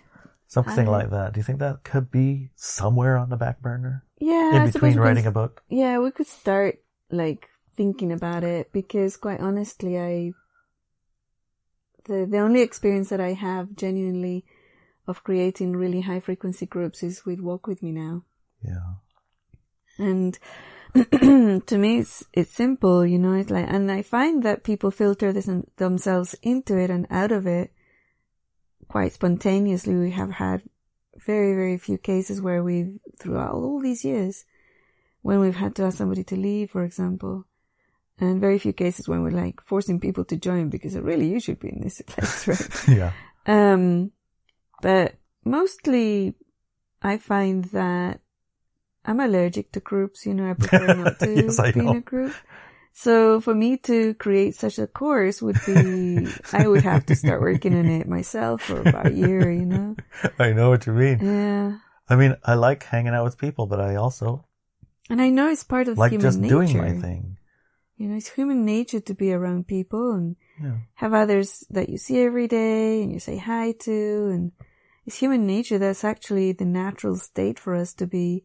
[0.47, 1.33] something I- like that?
[1.33, 5.03] Do you think that could be somewhere on the back burner yeah, in between can
[5.03, 5.63] writing a book?
[5.69, 10.33] Yeah, we could start like thinking about it because quite honestly, I
[12.07, 14.45] the the only experience that I have genuinely
[15.07, 18.25] of creating really high frequency groups is with Walk with Me now.
[18.63, 18.95] Yeah,
[19.99, 20.39] And
[21.67, 25.33] to me, it's, it's simple, you know, it's like, and I find that people filter
[25.33, 27.73] this, themselves into it and out of it
[28.89, 29.95] quite spontaneously.
[29.95, 30.63] We have had
[31.27, 34.45] very, very few cases where we've, throughout all these years,
[35.23, 37.47] when we've had to ask somebody to leave, for example,
[38.21, 41.59] and very few cases when we're like forcing people to join because really you should
[41.59, 42.69] be in this place, right?
[42.89, 43.11] yeah,
[43.47, 44.13] Um,
[44.83, 46.35] but mostly
[47.03, 48.21] I find that
[49.05, 51.97] I'm allergic to groups, you know, I prefer not to Yes, be in know.
[51.97, 52.35] a group.
[52.95, 57.41] So for me to create such a course would be, I would have to start
[57.41, 59.97] working on it myself for about a year, you know?
[60.39, 61.19] I know what you mean.
[61.19, 61.79] Yeah.
[62.09, 64.45] I mean, I like hanging out with people, but I also
[65.11, 66.55] And I know it's part of like human just nature.
[66.55, 67.37] doing my thing.
[67.97, 70.79] You know, it's human nature to be around people and Yeah.
[70.95, 74.53] have others that you see every day and you say hi to and
[75.05, 78.45] it's human nature that's actually the natural state for us to be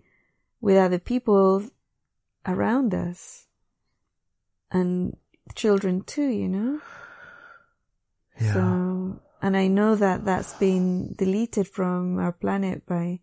[0.60, 1.64] with other people
[2.46, 3.46] around us
[4.72, 5.16] and
[5.56, 6.80] children too you know?
[8.40, 8.54] Yeah.
[8.54, 13.20] so and i know that that's been deleted from our planet by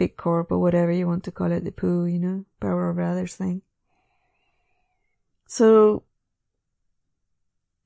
[0.00, 3.02] big corp or whatever you want to call it the poo you know power over
[3.02, 3.60] others thing.
[5.46, 6.04] So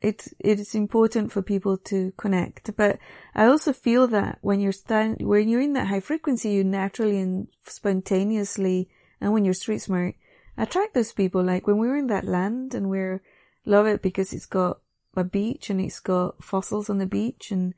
[0.00, 2.76] it's it's important for people to connect.
[2.76, 3.00] But
[3.34, 7.18] i also feel that when you're stand when you're in that high frequency you naturally
[7.18, 8.88] and spontaneously
[9.20, 10.14] and when you're street smart
[10.56, 13.22] attract those people like when we were in that land and we're
[13.64, 14.80] love it because it's got
[15.16, 17.74] a beach and it's got fossils on the beach and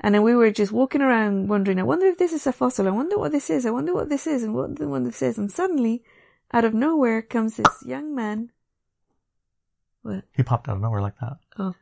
[0.00, 2.86] and then we were just walking around wondering, I wonder if this is a fossil.
[2.86, 3.64] I wonder what this is.
[3.64, 5.38] I wonder what this is and what the one this is.
[5.38, 6.04] And suddenly,
[6.52, 8.50] out of nowhere comes this young man.
[10.02, 10.24] What?
[10.36, 11.38] He popped out of nowhere like that.
[11.58, 11.74] Oh.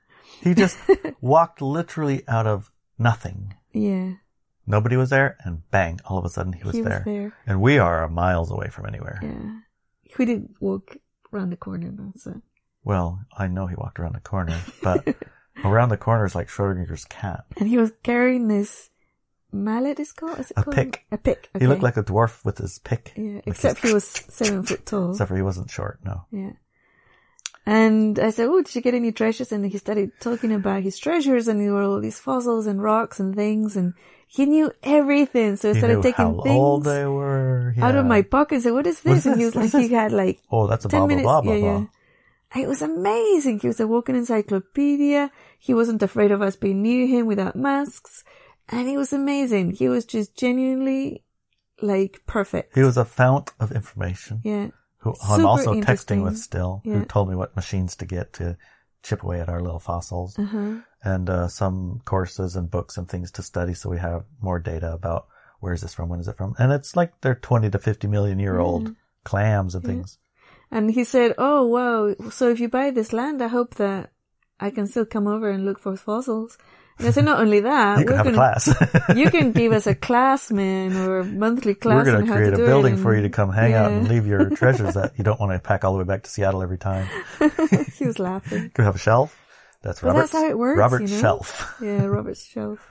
[0.42, 0.78] He just
[1.20, 3.54] walked literally out of nothing.
[3.72, 4.12] Yeah.
[4.66, 6.00] Nobody was there, and bang!
[6.06, 7.02] All of a sudden, he was, he there.
[7.04, 7.36] was there.
[7.46, 9.20] And we are miles away from anywhere.
[9.22, 9.58] Yeah.
[10.18, 10.96] We didn't walk
[11.32, 12.40] around the corner though, so.
[12.84, 15.16] Well, I know he walked around the corner, but
[15.64, 17.44] Around the corner is like Schrodinger's cat.
[17.58, 18.90] And he was carrying this
[19.52, 20.40] mallet, is called?
[20.40, 20.74] Is it A called?
[20.74, 21.06] pick.
[21.12, 21.48] A pick.
[21.58, 23.12] He looked like a dwarf with his pick.
[23.16, 25.12] Yeah, except his- he was seven foot tall.
[25.12, 26.24] Except for he wasn't short, no.
[26.32, 26.50] Yeah.
[27.66, 29.52] And I said, oh, did you get any treasures?
[29.52, 33.20] And he started talking about his treasures and there were all these fossils and rocks
[33.20, 33.94] and things and
[34.26, 35.56] he knew everything.
[35.56, 37.74] So He started taking things they were.
[37.80, 39.24] out of my pocket and said, what is this?
[39.24, 41.24] What's and he was like, he had like Oh, that's a 10 blah, blah, minutes.
[41.24, 41.78] blah, blah, yeah, blah.
[42.54, 42.62] yeah.
[42.62, 43.58] It was amazing.
[43.60, 45.30] He was a walking encyclopedia.
[45.58, 48.22] He wasn't afraid of us being near him without masks.
[48.68, 49.72] And it was amazing.
[49.72, 51.24] He was just genuinely
[51.82, 52.74] like perfect.
[52.74, 54.40] He was a fount of information.
[54.44, 54.68] yeah.
[54.98, 56.94] Who I'm Super also texting with still, Yeah.
[57.00, 58.56] who told me what machines to get to
[59.04, 60.80] chip away at our little fossils, Uh-huh.
[61.04, 64.90] and uh, some courses and books and things to study, so we have more data
[64.92, 65.28] about
[65.60, 68.08] where is this from, when is it from, and it's like they're 20 to 50
[68.08, 70.18] million year old clams and things.
[70.70, 72.14] And he said, "Oh wow!
[72.30, 74.10] So if you buy this land, I hope that
[74.58, 76.58] I can still come over and look for fossils."
[76.98, 78.68] And I said, "Not only that, You can have gonna, class.
[79.16, 82.06] you can give us a class, man, or a monthly class.
[82.06, 84.26] We're going to create a building it for you to come hang out and leave
[84.26, 86.78] your treasures that you don't want to pack all the way back to Seattle every
[86.78, 87.06] time.
[87.96, 88.64] he was laughing.
[88.64, 89.36] You can have a shelf.
[89.82, 91.20] That's Well, Robert's, that's how it works, Robert's you know?
[91.22, 91.76] shelf.
[91.82, 92.88] Yeah, Robert's shelf.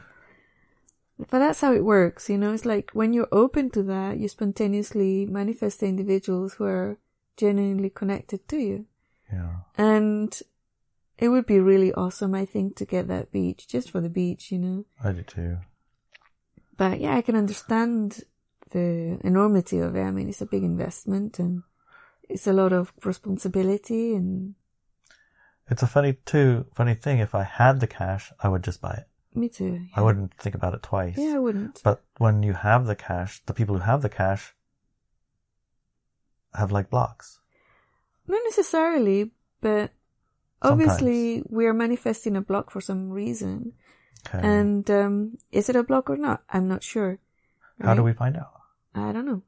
[1.17, 2.53] But that's how it works, you know.
[2.53, 6.97] It's like when you're open to that, you spontaneously manifest the individuals who are
[7.37, 8.85] genuinely connected to you.
[9.31, 9.49] Yeah.
[9.77, 10.37] And
[11.17, 14.51] it would be really awesome, I think, to get that beach just for the beach,
[14.51, 14.85] you know.
[15.03, 15.57] I do too.
[16.75, 18.23] But yeah, I can understand
[18.71, 20.01] the enormity of it.
[20.01, 21.63] I mean, it's a big investment and
[22.27, 24.55] it's a lot of responsibility and
[25.69, 27.19] It's a funny too, funny thing.
[27.19, 29.07] If I had the cash, I would just buy it.
[29.37, 29.85] me too.
[29.95, 31.17] I wouldn't think about it twice.
[31.17, 31.81] Yeah, I wouldn't.
[31.83, 34.55] But when you have the cash, the people who have the cash
[36.55, 37.39] have like blocks.
[38.27, 39.91] Not necessarily, but
[40.71, 43.73] obviously we are manifesting a block for some reason.
[44.27, 44.39] Okay.
[44.47, 46.43] And um, is it a block or not?
[46.49, 47.19] I'm not sure.
[47.81, 48.53] How do we find out?
[48.95, 49.41] I don't know.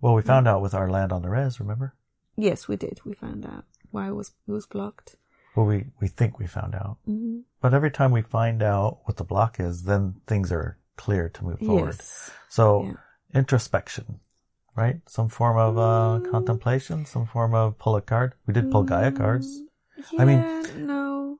[0.00, 1.94] Well, we found out with our land on the res, remember?
[2.36, 3.00] Yes, we did.
[3.04, 5.16] We found out why it was it was blocked.
[5.54, 6.98] Well, we, we think we found out.
[7.06, 11.28] hmm But every time we find out what the block is, then things are clear
[11.30, 11.96] to move forward.
[11.98, 12.30] Yes.
[12.48, 12.92] So Yeah.
[13.40, 14.20] introspection,
[14.76, 15.00] right?
[15.08, 16.30] Some form of uh, Mm.
[16.30, 18.34] contemplation, some form of pull a card.
[18.46, 19.62] We did pull Gaia cards.
[20.12, 21.38] Yeah, I mean- no.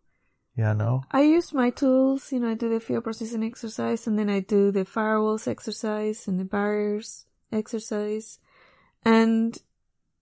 [0.57, 1.03] Yeah, no.
[1.13, 2.33] I use my tools.
[2.33, 6.27] You know, I do the field processing exercise, and then I do the firewalls exercise
[6.27, 8.39] and the barriers exercise.
[9.05, 9.57] And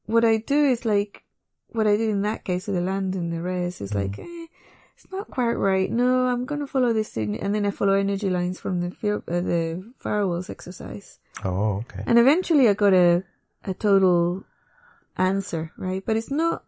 [0.07, 1.23] what I do is like
[1.69, 4.47] what I did in that case with the land and the res is like, eh,
[4.97, 5.91] it's not quite right.
[5.91, 9.23] No, I'm gonna follow this thing, and then I follow energy lines from the field,
[9.29, 11.19] uh, the firewalls exercise.
[11.45, 12.03] Oh, okay.
[12.07, 13.23] And eventually I got a,
[13.65, 14.45] a total
[15.17, 16.03] answer, right?
[16.05, 16.65] But it's not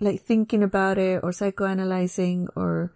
[0.00, 2.92] like thinking about it or psychoanalyzing or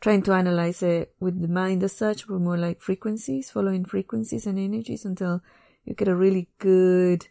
[0.00, 4.46] trying to analyze it with the mind as such, but more like frequencies, following frequencies
[4.46, 5.42] and energies until
[5.84, 7.28] you get a really good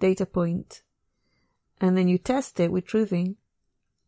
[0.00, 0.82] data point.
[1.80, 3.36] And then you test it with truthing,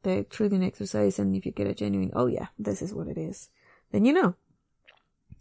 [0.03, 1.19] the truthing exercise.
[1.19, 3.51] And if you get a genuine, oh yeah, this is what it is,
[3.93, 4.35] then you know.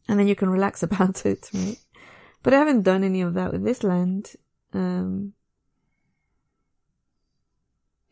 [0.08, 1.78] And then you can relax about it, right?
[2.44, 4.34] But I haven't done any of that with this land.
[4.74, 5.34] Um,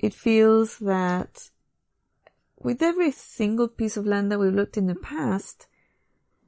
[0.01, 1.49] it feels that
[2.59, 5.67] with every single piece of land that we've looked in the past,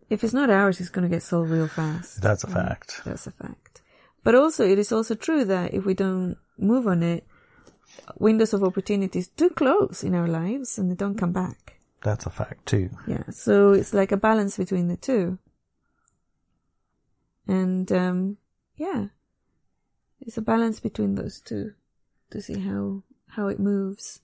[0.10, 2.22] if it's not ours, it's going to get sold real fast.
[2.22, 2.68] That's a Right?
[2.68, 3.02] fact.
[3.06, 3.82] That's a fact.
[4.24, 7.26] But also, it is also true that if we don't move on it,
[8.18, 11.80] windows of opportunities do close in our lives and they don't come back.
[12.04, 12.90] That's a fact too.
[13.08, 13.24] Yeah.
[13.32, 15.40] So it's like a balance between the two.
[17.48, 18.38] And, um,
[18.78, 19.08] yeah,
[20.22, 21.74] it's a balance between those two
[22.32, 23.04] to see how,
[23.36, 24.22] how it moves.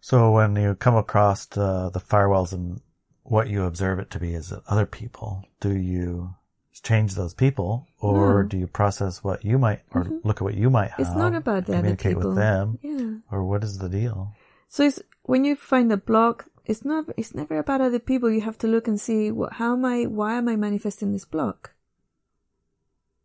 [0.00, 2.80] So when you come across the, the firewalls and
[3.24, 6.34] what you observe it to be is other people, do you
[6.82, 8.48] change those people or No.
[8.48, 10.18] do you process what you might or mm-hmm.
[10.22, 11.00] look at what you might have?
[11.00, 12.30] It's not about the other communicate people.
[12.30, 13.16] with them Yeah.
[13.30, 14.32] or what is the deal?
[14.68, 18.30] So it's, when you find a block, it's not, it's never about other people.
[18.30, 21.24] You have to look and see what, how am I, why am I manifesting this
[21.24, 21.74] block?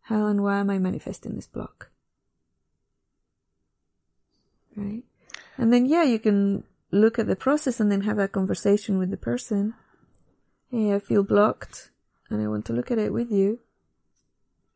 [0.01, 1.91] How and why am I manifesting this block?
[4.76, 5.03] Right?
[5.57, 9.11] And then, yeah, you can look at the process and then have that conversation with
[9.11, 9.74] the person.
[10.69, 11.91] Hey, I feel blocked
[12.30, 13.59] and I want to look at it with you.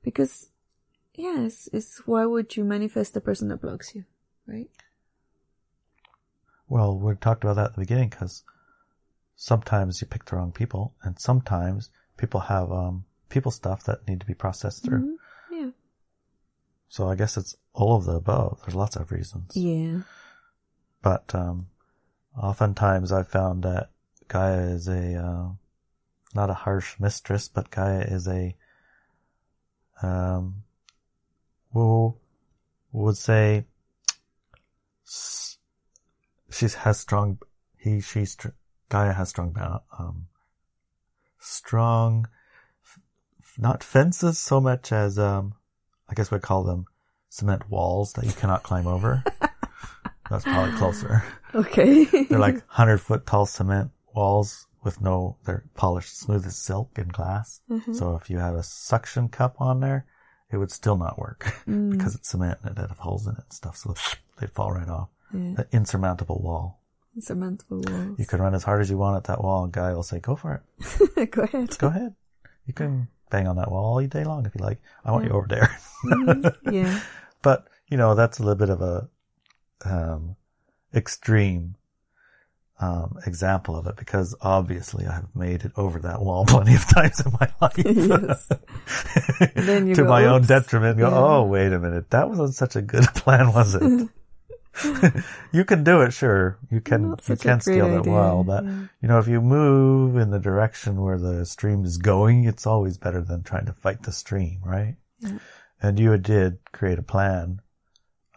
[0.03, 0.49] Because,
[1.13, 4.05] yes, it's why would you manifest the person that blocks you?
[4.45, 4.69] Right?
[6.67, 8.43] Well, we talked about that at the beginning because
[9.35, 14.19] sometimes you pick the wrong people and sometimes people have, um, people stuff that need
[14.19, 15.01] to be processed through.
[15.01, 15.15] Mhm.
[16.89, 18.61] So I guess it's all of the above.
[18.61, 19.51] There's lots of reasons.
[19.55, 20.01] Yeah.
[21.01, 21.67] But, um,
[22.38, 23.89] oftentimes I've found that
[24.27, 25.49] Gaia is a, uh,
[26.33, 28.55] not a harsh mistress, but Gaia is a,
[30.01, 30.63] um,
[31.71, 32.15] who
[32.91, 33.65] would say
[35.05, 37.39] she has strong,
[37.77, 38.49] he, she, str-
[38.89, 39.55] Gaia has strong,
[39.97, 40.27] um,
[41.39, 42.27] strong,
[43.57, 45.53] not fences so much as, um,
[46.10, 46.86] I guess we'd call them
[47.30, 49.24] cement walls that you cannot climb over.
[50.30, 51.24] That's probably closer.
[51.53, 52.06] Okay.
[52.06, 57.12] They're like hundred foot tall cement walls with no, they're polished smooth as silk and
[57.12, 57.62] glass.
[57.70, 57.93] Mm-hmm.
[57.93, 60.06] So if you had a suction cup on there,
[60.51, 61.91] it would still not work mm.
[61.97, 63.78] because it's cement and it'd have holes in it and stuff.
[63.78, 63.95] So
[64.39, 65.10] they'd fall right off.
[65.34, 65.39] yeah.
[65.58, 66.82] An insurmountable wall.
[67.16, 68.20] Insurmountable walls.
[68.20, 70.20] You could run as hard as you want at that wall and Gaia will say,
[70.20, 71.32] go for it.
[71.32, 71.78] Go ahead.
[71.78, 72.16] Go ahead.
[72.66, 74.80] You can bang on that wall all day long if you like.
[75.03, 75.78] I want you over there.
[76.72, 76.99] Yeah.
[77.41, 79.07] But, you know, that's a little bit of a,
[79.84, 80.36] um,
[80.93, 81.76] extreme,
[82.80, 86.86] um, example of it because obviously I have made it over that wall plenty of
[86.88, 87.78] times in my life.
[87.86, 88.47] Yes.
[89.55, 90.97] Then you to go, my own detriment.
[90.99, 91.18] Go, Yeah.
[91.18, 92.09] oh, wait a minute.
[92.11, 94.09] That wasn't such a good plan, was it?
[95.51, 96.57] you can do it, sure.
[96.69, 98.86] You can, you can scale that idea, well, but yeah.
[99.01, 102.97] you know, if you move in the direction where the stream is going, it's always
[102.97, 104.95] better than trying to fight the stream, right?
[105.19, 105.38] Yeah.
[105.82, 107.61] And you did create a plan,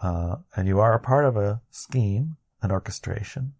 [0.02, 3.54] uh, and you are a part of a scheme, an orchestration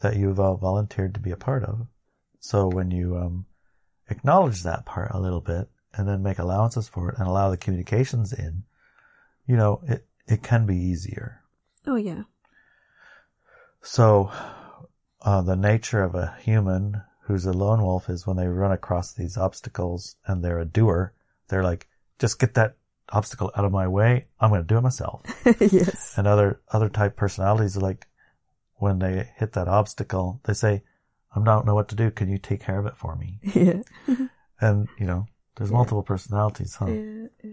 [0.00, 1.86] that you've uh, volunteered to be a part of.
[2.40, 3.46] So when you, um,
[4.10, 7.56] acknowledge that part a little bit and then make allowances for it and allow the
[7.56, 8.64] communications in,
[9.46, 11.39] you know, it, it can be easier.
[11.90, 12.22] Oh yeah.
[13.82, 14.30] So,
[15.22, 19.12] uh, the nature of a human who's a lone wolf is when they run across
[19.12, 21.12] these obstacles and they're a doer,
[21.48, 21.88] they're like,
[22.20, 22.76] just get that
[23.08, 24.26] obstacle out of my way.
[24.38, 25.22] I'm going to do it myself.
[25.60, 26.14] yes.
[26.16, 28.06] and other, other type personalities are like,
[28.76, 30.84] when they hit that obstacle, they say,
[31.34, 32.12] I don't know what to do.
[32.12, 33.40] Can you take care of it for me?
[33.54, 33.82] Yeah.
[34.62, 35.26] And, you know,
[35.56, 36.84] there's multiple personalities, huh?
[36.86, 37.26] yeah.
[37.42, 37.50] yeah.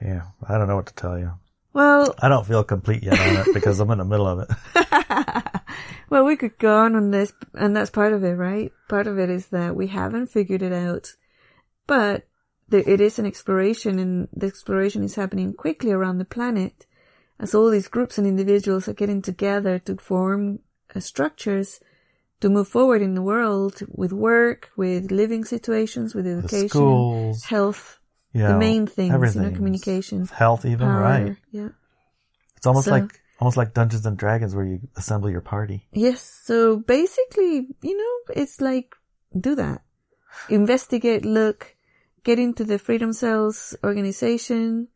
[0.00, 0.22] Yeah.
[0.48, 1.32] I don't know what to tell you.
[1.72, 5.54] Well, I don't feel complete yet on it because I'm in the middle of it.
[6.10, 8.72] well, we could go on on this, and that's part of it, right?
[8.88, 11.14] Part of it is that we haven't figured it out,
[11.86, 12.26] but
[12.68, 16.86] there, it is an exploration, and the exploration is happening quickly around the planet,
[17.38, 20.58] as all these groups and individuals are getting together to form
[20.94, 21.80] uh, structures
[22.40, 27.98] to move forward in the world with work, with living situations, with education, schools, health,
[28.32, 31.36] you the know, main things, you know, communication, health, even power, right.
[31.50, 31.68] yeah.
[32.56, 35.86] It's almost So- like almost like Dungeons and Dragons, where you assemble your party.
[35.92, 36.20] Yes.
[36.44, 38.94] So basically, you know, it's like
[39.38, 39.82] do that.
[40.48, 41.74] Investigate, look,
[42.24, 44.88] get into the Freedom Cells organization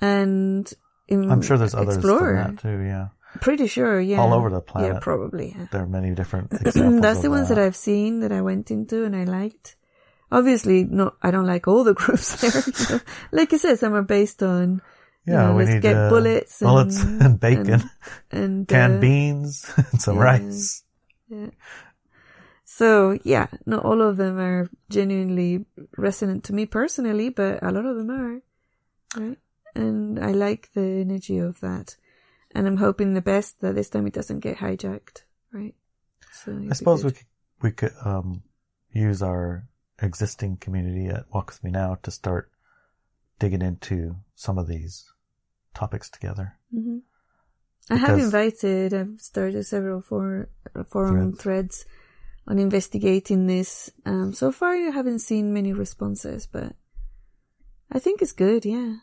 [0.00, 0.72] and
[1.08, 2.34] im- I'm sure there's others explore.
[2.34, 2.80] than that too.
[2.80, 3.08] Yeah,
[3.40, 4.20] Pretty sure, yeah.
[4.20, 4.94] all over the planet.
[4.94, 5.54] Yeah, probably.
[5.56, 5.66] Yeah.
[5.72, 7.02] there are many different examples.
[7.02, 9.76] That's the ones that that I've seen that I went into and I liked.
[10.32, 12.62] Obviously, no, I don't like all the groups there.
[12.66, 13.00] you know.
[13.32, 14.80] Like you said, some are based on
[15.26, 17.90] you Yeah, know, we let's need get uh, bullets, bullets and, and bacon,
[18.32, 20.22] and canned uh, beans, and some yeah.
[20.22, 20.82] rice.
[21.28, 21.50] Yeah.
[22.64, 25.64] So yeah, not all of them are genuinely
[25.96, 28.40] resonant to me personally, but a lot of them are,
[29.20, 29.38] right?
[29.74, 31.96] And I like the energy of that,
[32.54, 35.22] and I'm hoping the best that this time it doesn't get hijacked,
[35.52, 35.74] right?
[36.32, 37.26] So I suppose we could,
[37.62, 38.42] we could um,
[38.92, 39.68] use our
[40.00, 42.50] existing community at Walk With Me Now to start
[43.38, 45.10] digging into some of these
[45.74, 46.56] topics together.
[46.72, 46.98] hmm
[47.88, 48.94] I have invited.
[48.94, 50.48] I've started several for,
[50.86, 51.84] forum threads
[52.46, 53.90] on investigating this.
[54.06, 56.74] Um, so far, I haven't seen many responses, but
[57.90, 58.64] I think it's good.
[58.64, 58.96] Yeah.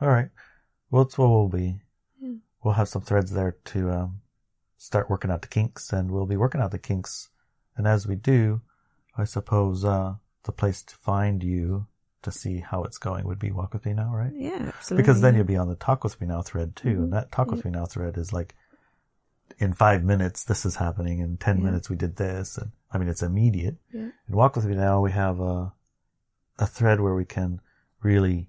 [0.00, 0.30] All right.
[0.90, 1.80] Well, that's what we'll be.
[2.18, 2.36] Yeah.
[2.62, 4.20] We'll have some threads there to um,
[4.78, 7.28] start working out the kinks, and we'll be working out the kinks.
[7.76, 8.62] And as we do,
[9.16, 11.86] I suppose uh, the place to find you
[12.22, 14.32] to see how it's going would be Walk With Me Now, right?
[14.34, 15.02] Yeah, absolutely.
[15.02, 15.38] Because then yeah.
[15.38, 17.02] you'll be on the Talk With Me Now thread too, Mhm.
[17.04, 18.54] and that Talk With Me Now thread is like,
[19.58, 21.64] in five minutes this is happening, in ten Yeah.
[21.64, 23.76] minutes we did this, and I mean it's immediate.
[23.92, 24.10] Yeah.
[24.28, 25.72] In Walk With Me Now we have a
[26.58, 27.60] a thread where we can
[28.02, 28.48] really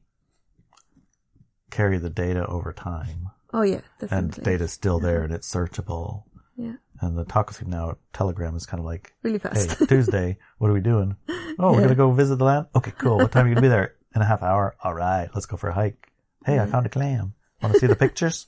[1.71, 4.17] carry the data over time, Oh yeah, definitely.
[4.17, 6.23] and data's still there and it's searchable.
[6.57, 9.77] Yeah, And the Talk With Me Now Telegram is kind of like, really fast.
[9.77, 9.85] hey.
[9.89, 11.17] Tuesday, what are we doing?
[11.59, 11.81] Oh, we're Yeah.
[11.81, 12.67] gonna go visit the land.
[12.75, 13.17] Okay, cool.
[13.17, 13.95] What time are you gonna be there?
[14.15, 14.75] In a half hour.
[14.81, 16.09] All right, let's go for a hike.
[16.45, 17.33] Hey, I found a clam.
[17.61, 18.47] Want to see the pictures?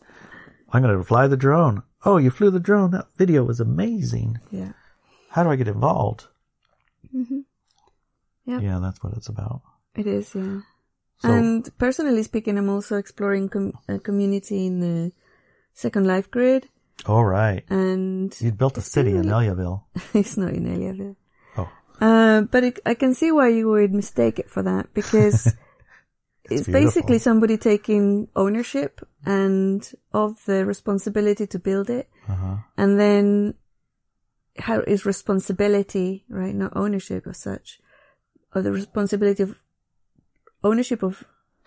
[0.72, 1.84] I'm gonna fly the drone.
[2.06, 2.92] Oh, you flew the drone.
[2.92, 4.40] That video was amazing.
[4.52, 4.72] yeah.
[5.32, 6.28] How do I get involved?
[7.14, 7.40] Mm-hmm.
[8.46, 8.60] Yeah.
[8.62, 9.62] Yeah, that's what it's about.
[9.96, 10.62] It is, yeah.
[11.20, 15.12] So, and personally speaking, I'm also exploring com- a community in the
[15.74, 16.70] Second Life Grid.
[17.06, 17.64] All right.
[17.70, 19.84] and You'd built a city in Eliaville.
[20.14, 21.16] it's not in Eliaville.
[21.58, 21.70] Oh,
[22.02, 25.48] Uh, but it, I can see why you would mistake it for that because
[26.44, 26.74] it's, beautiful.
[26.74, 32.58] basically somebody taking ownership and of the responsibility to build it, uh-huh.
[32.78, 33.54] and then
[34.58, 37.80] how is responsibility right, not ownership as such,
[38.54, 39.62] of the responsibility of
[40.64, 41.24] ownership of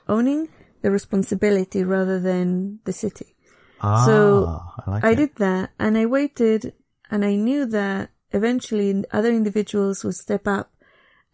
[0.09, 0.49] owning
[0.83, 3.37] the responsibility rather than the city.
[3.81, 6.75] Ah, So, I like I did that and I waited
[7.11, 10.73] and I knew that eventually other individuals would step up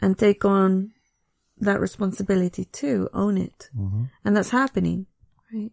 [0.01, 0.93] and take on
[1.59, 3.71] that responsibility too, own it.
[3.77, 4.05] Mm-hmm.
[4.25, 5.07] And that's happening,
[5.53, 5.73] right?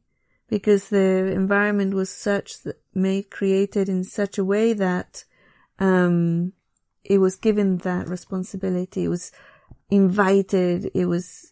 [0.49, 5.25] Because the environment was such that made, created in such a way that,
[5.79, 6.53] um,
[7.03, 9.03] it was given that responsibility.
[9.05, 9.31] It was
[9.89, 10.89] invited.
[10.93, 11.51] It was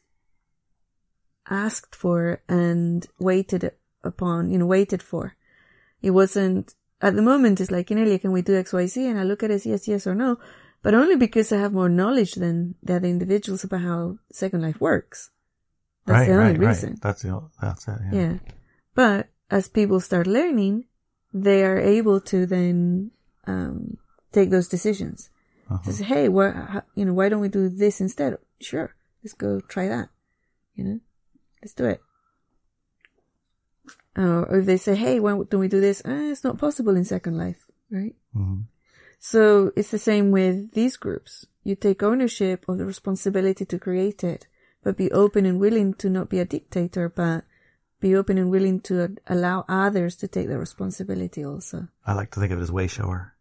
[1.50, 3.72] asked for and waited
[4.04, 5.36] upon, you know, waited for.
[6.02, 9.06] It wasn't, at the moment, it's like, Inelia, can we do X, Y, Z?
[9.08, 10.38] And I look at it as yes, yes or no,
[10.82, 14.82] but only because I have more knowledge than the other individuals about how Second Life
[14.82, 15.30] works.
[16.06, 16.90] That's right, the only right, reason.
[16.92, 17.02] right.
[17.02, 17.98] That's the, that's it.
[18.12, 18.20] Yeah.
[18.22, 18.38] Yeah.
[18.96, 20.86] But as people start learning,
[21.34, 23.12] they are able to then,
[23.46, 23.98] um,
[24.32, 25.30] take those decisions.
[25.70, 25.84] Uh-huh.
[25.86, 28.38] To say, hey, why, how- you know, why don't we do this instead?
[28.60, 28.94] Sure.
[29.24, 30.10] Let's go try that.
[30.76, 31.00] You know,
[31.62, 32.02] let's do it.
[34.18, 36.02] Uh, or if they say, hey, why don't we do this?
[36.06, 38.16] Eh, it's not possible in Second Life, right?
[38.36, 38.64] Mhm.
[39.20, 41.46] So it's the same with these groups.
[41.64, 44.48] You take ownership of the responsibility to create it,
[44.84, 47.46] but be open and willing to not be a dictator, but
[48.00, 51.88] be open and willing to allow others to take the responsibility also.
[52.06, 53.36] I like to think of it as way shower.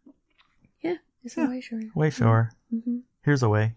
[0.81, 1.81] Yeah, it's a way sure.
[1.95, 2.51] Way shower.
[2.71, 2.99] Mm-hmm.
[3.23, 3.73] Here's a way.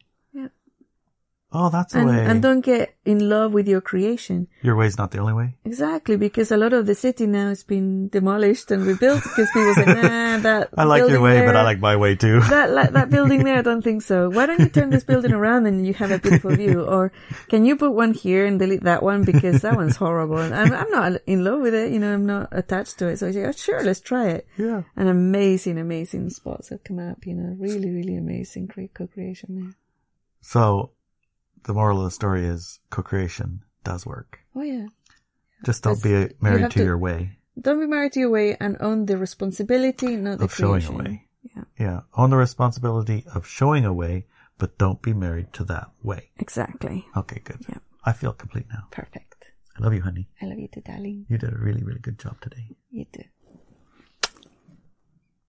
[1.56, 2.24] Oh, that's a And, way.
[2.26, 4.48] and don't get in love with your creation.
[4.62, 5.54] Your way's not the only way.
[5.64, 9.74] Exactly, because a lot of the city now has been demolished and rebuilt because people
[9.74, 12.40] say, nah, that I like your way, but I like my way too.
[12.50, 14.30] that like, that building there, I don't think so.
[14.30, 16.82] Why don't you turn this building around and you have a beautiful view?
[16.94, 17.12] Or
[17.48, 20.38] can you put one here and delete that one because that one's horrible?
[20.38, 23.18] And I'm, I'm not in love with it, you know, I'm not attached to it.
[23.18, 24.46] So I say, oh, sure, let's try it.
[24.58, 24.82] yeah.
[24.96, 29.74] And amazing, amazing spots have come up, you know, really, really amazing co-creation there.
[30.40, 30.90] So,
[31.64, 34.38] the moral of the story is co-creation does work.
[34.54, 34.86] Oh yeah.
[35.64, 38.56] Just don't That's- be married to, to- your way Don't be married to your way
[38.60, 41.28] and own the responsibility, not the of showing a way.
[41.54, 42.00] Yeah, Yeah.
[42.16, 44.26] Own the responsibility of showing a way,
[44.58, 46.30] but don't be married to that way.
[46.38, 47.06] exactly.
[47.16, 47.60] Okay, good.
[47.68, 47.78] Yeah.
[48.04, 48.84] I feel complete now.
[48.90, 49.30] Perfect.
[49.78, 50.28] I love you, honey.
[50.42, 51.26] I love you too, darling.
[51.28, 52.64] You did a really, really good job today.
[52.90, 53.24] You too.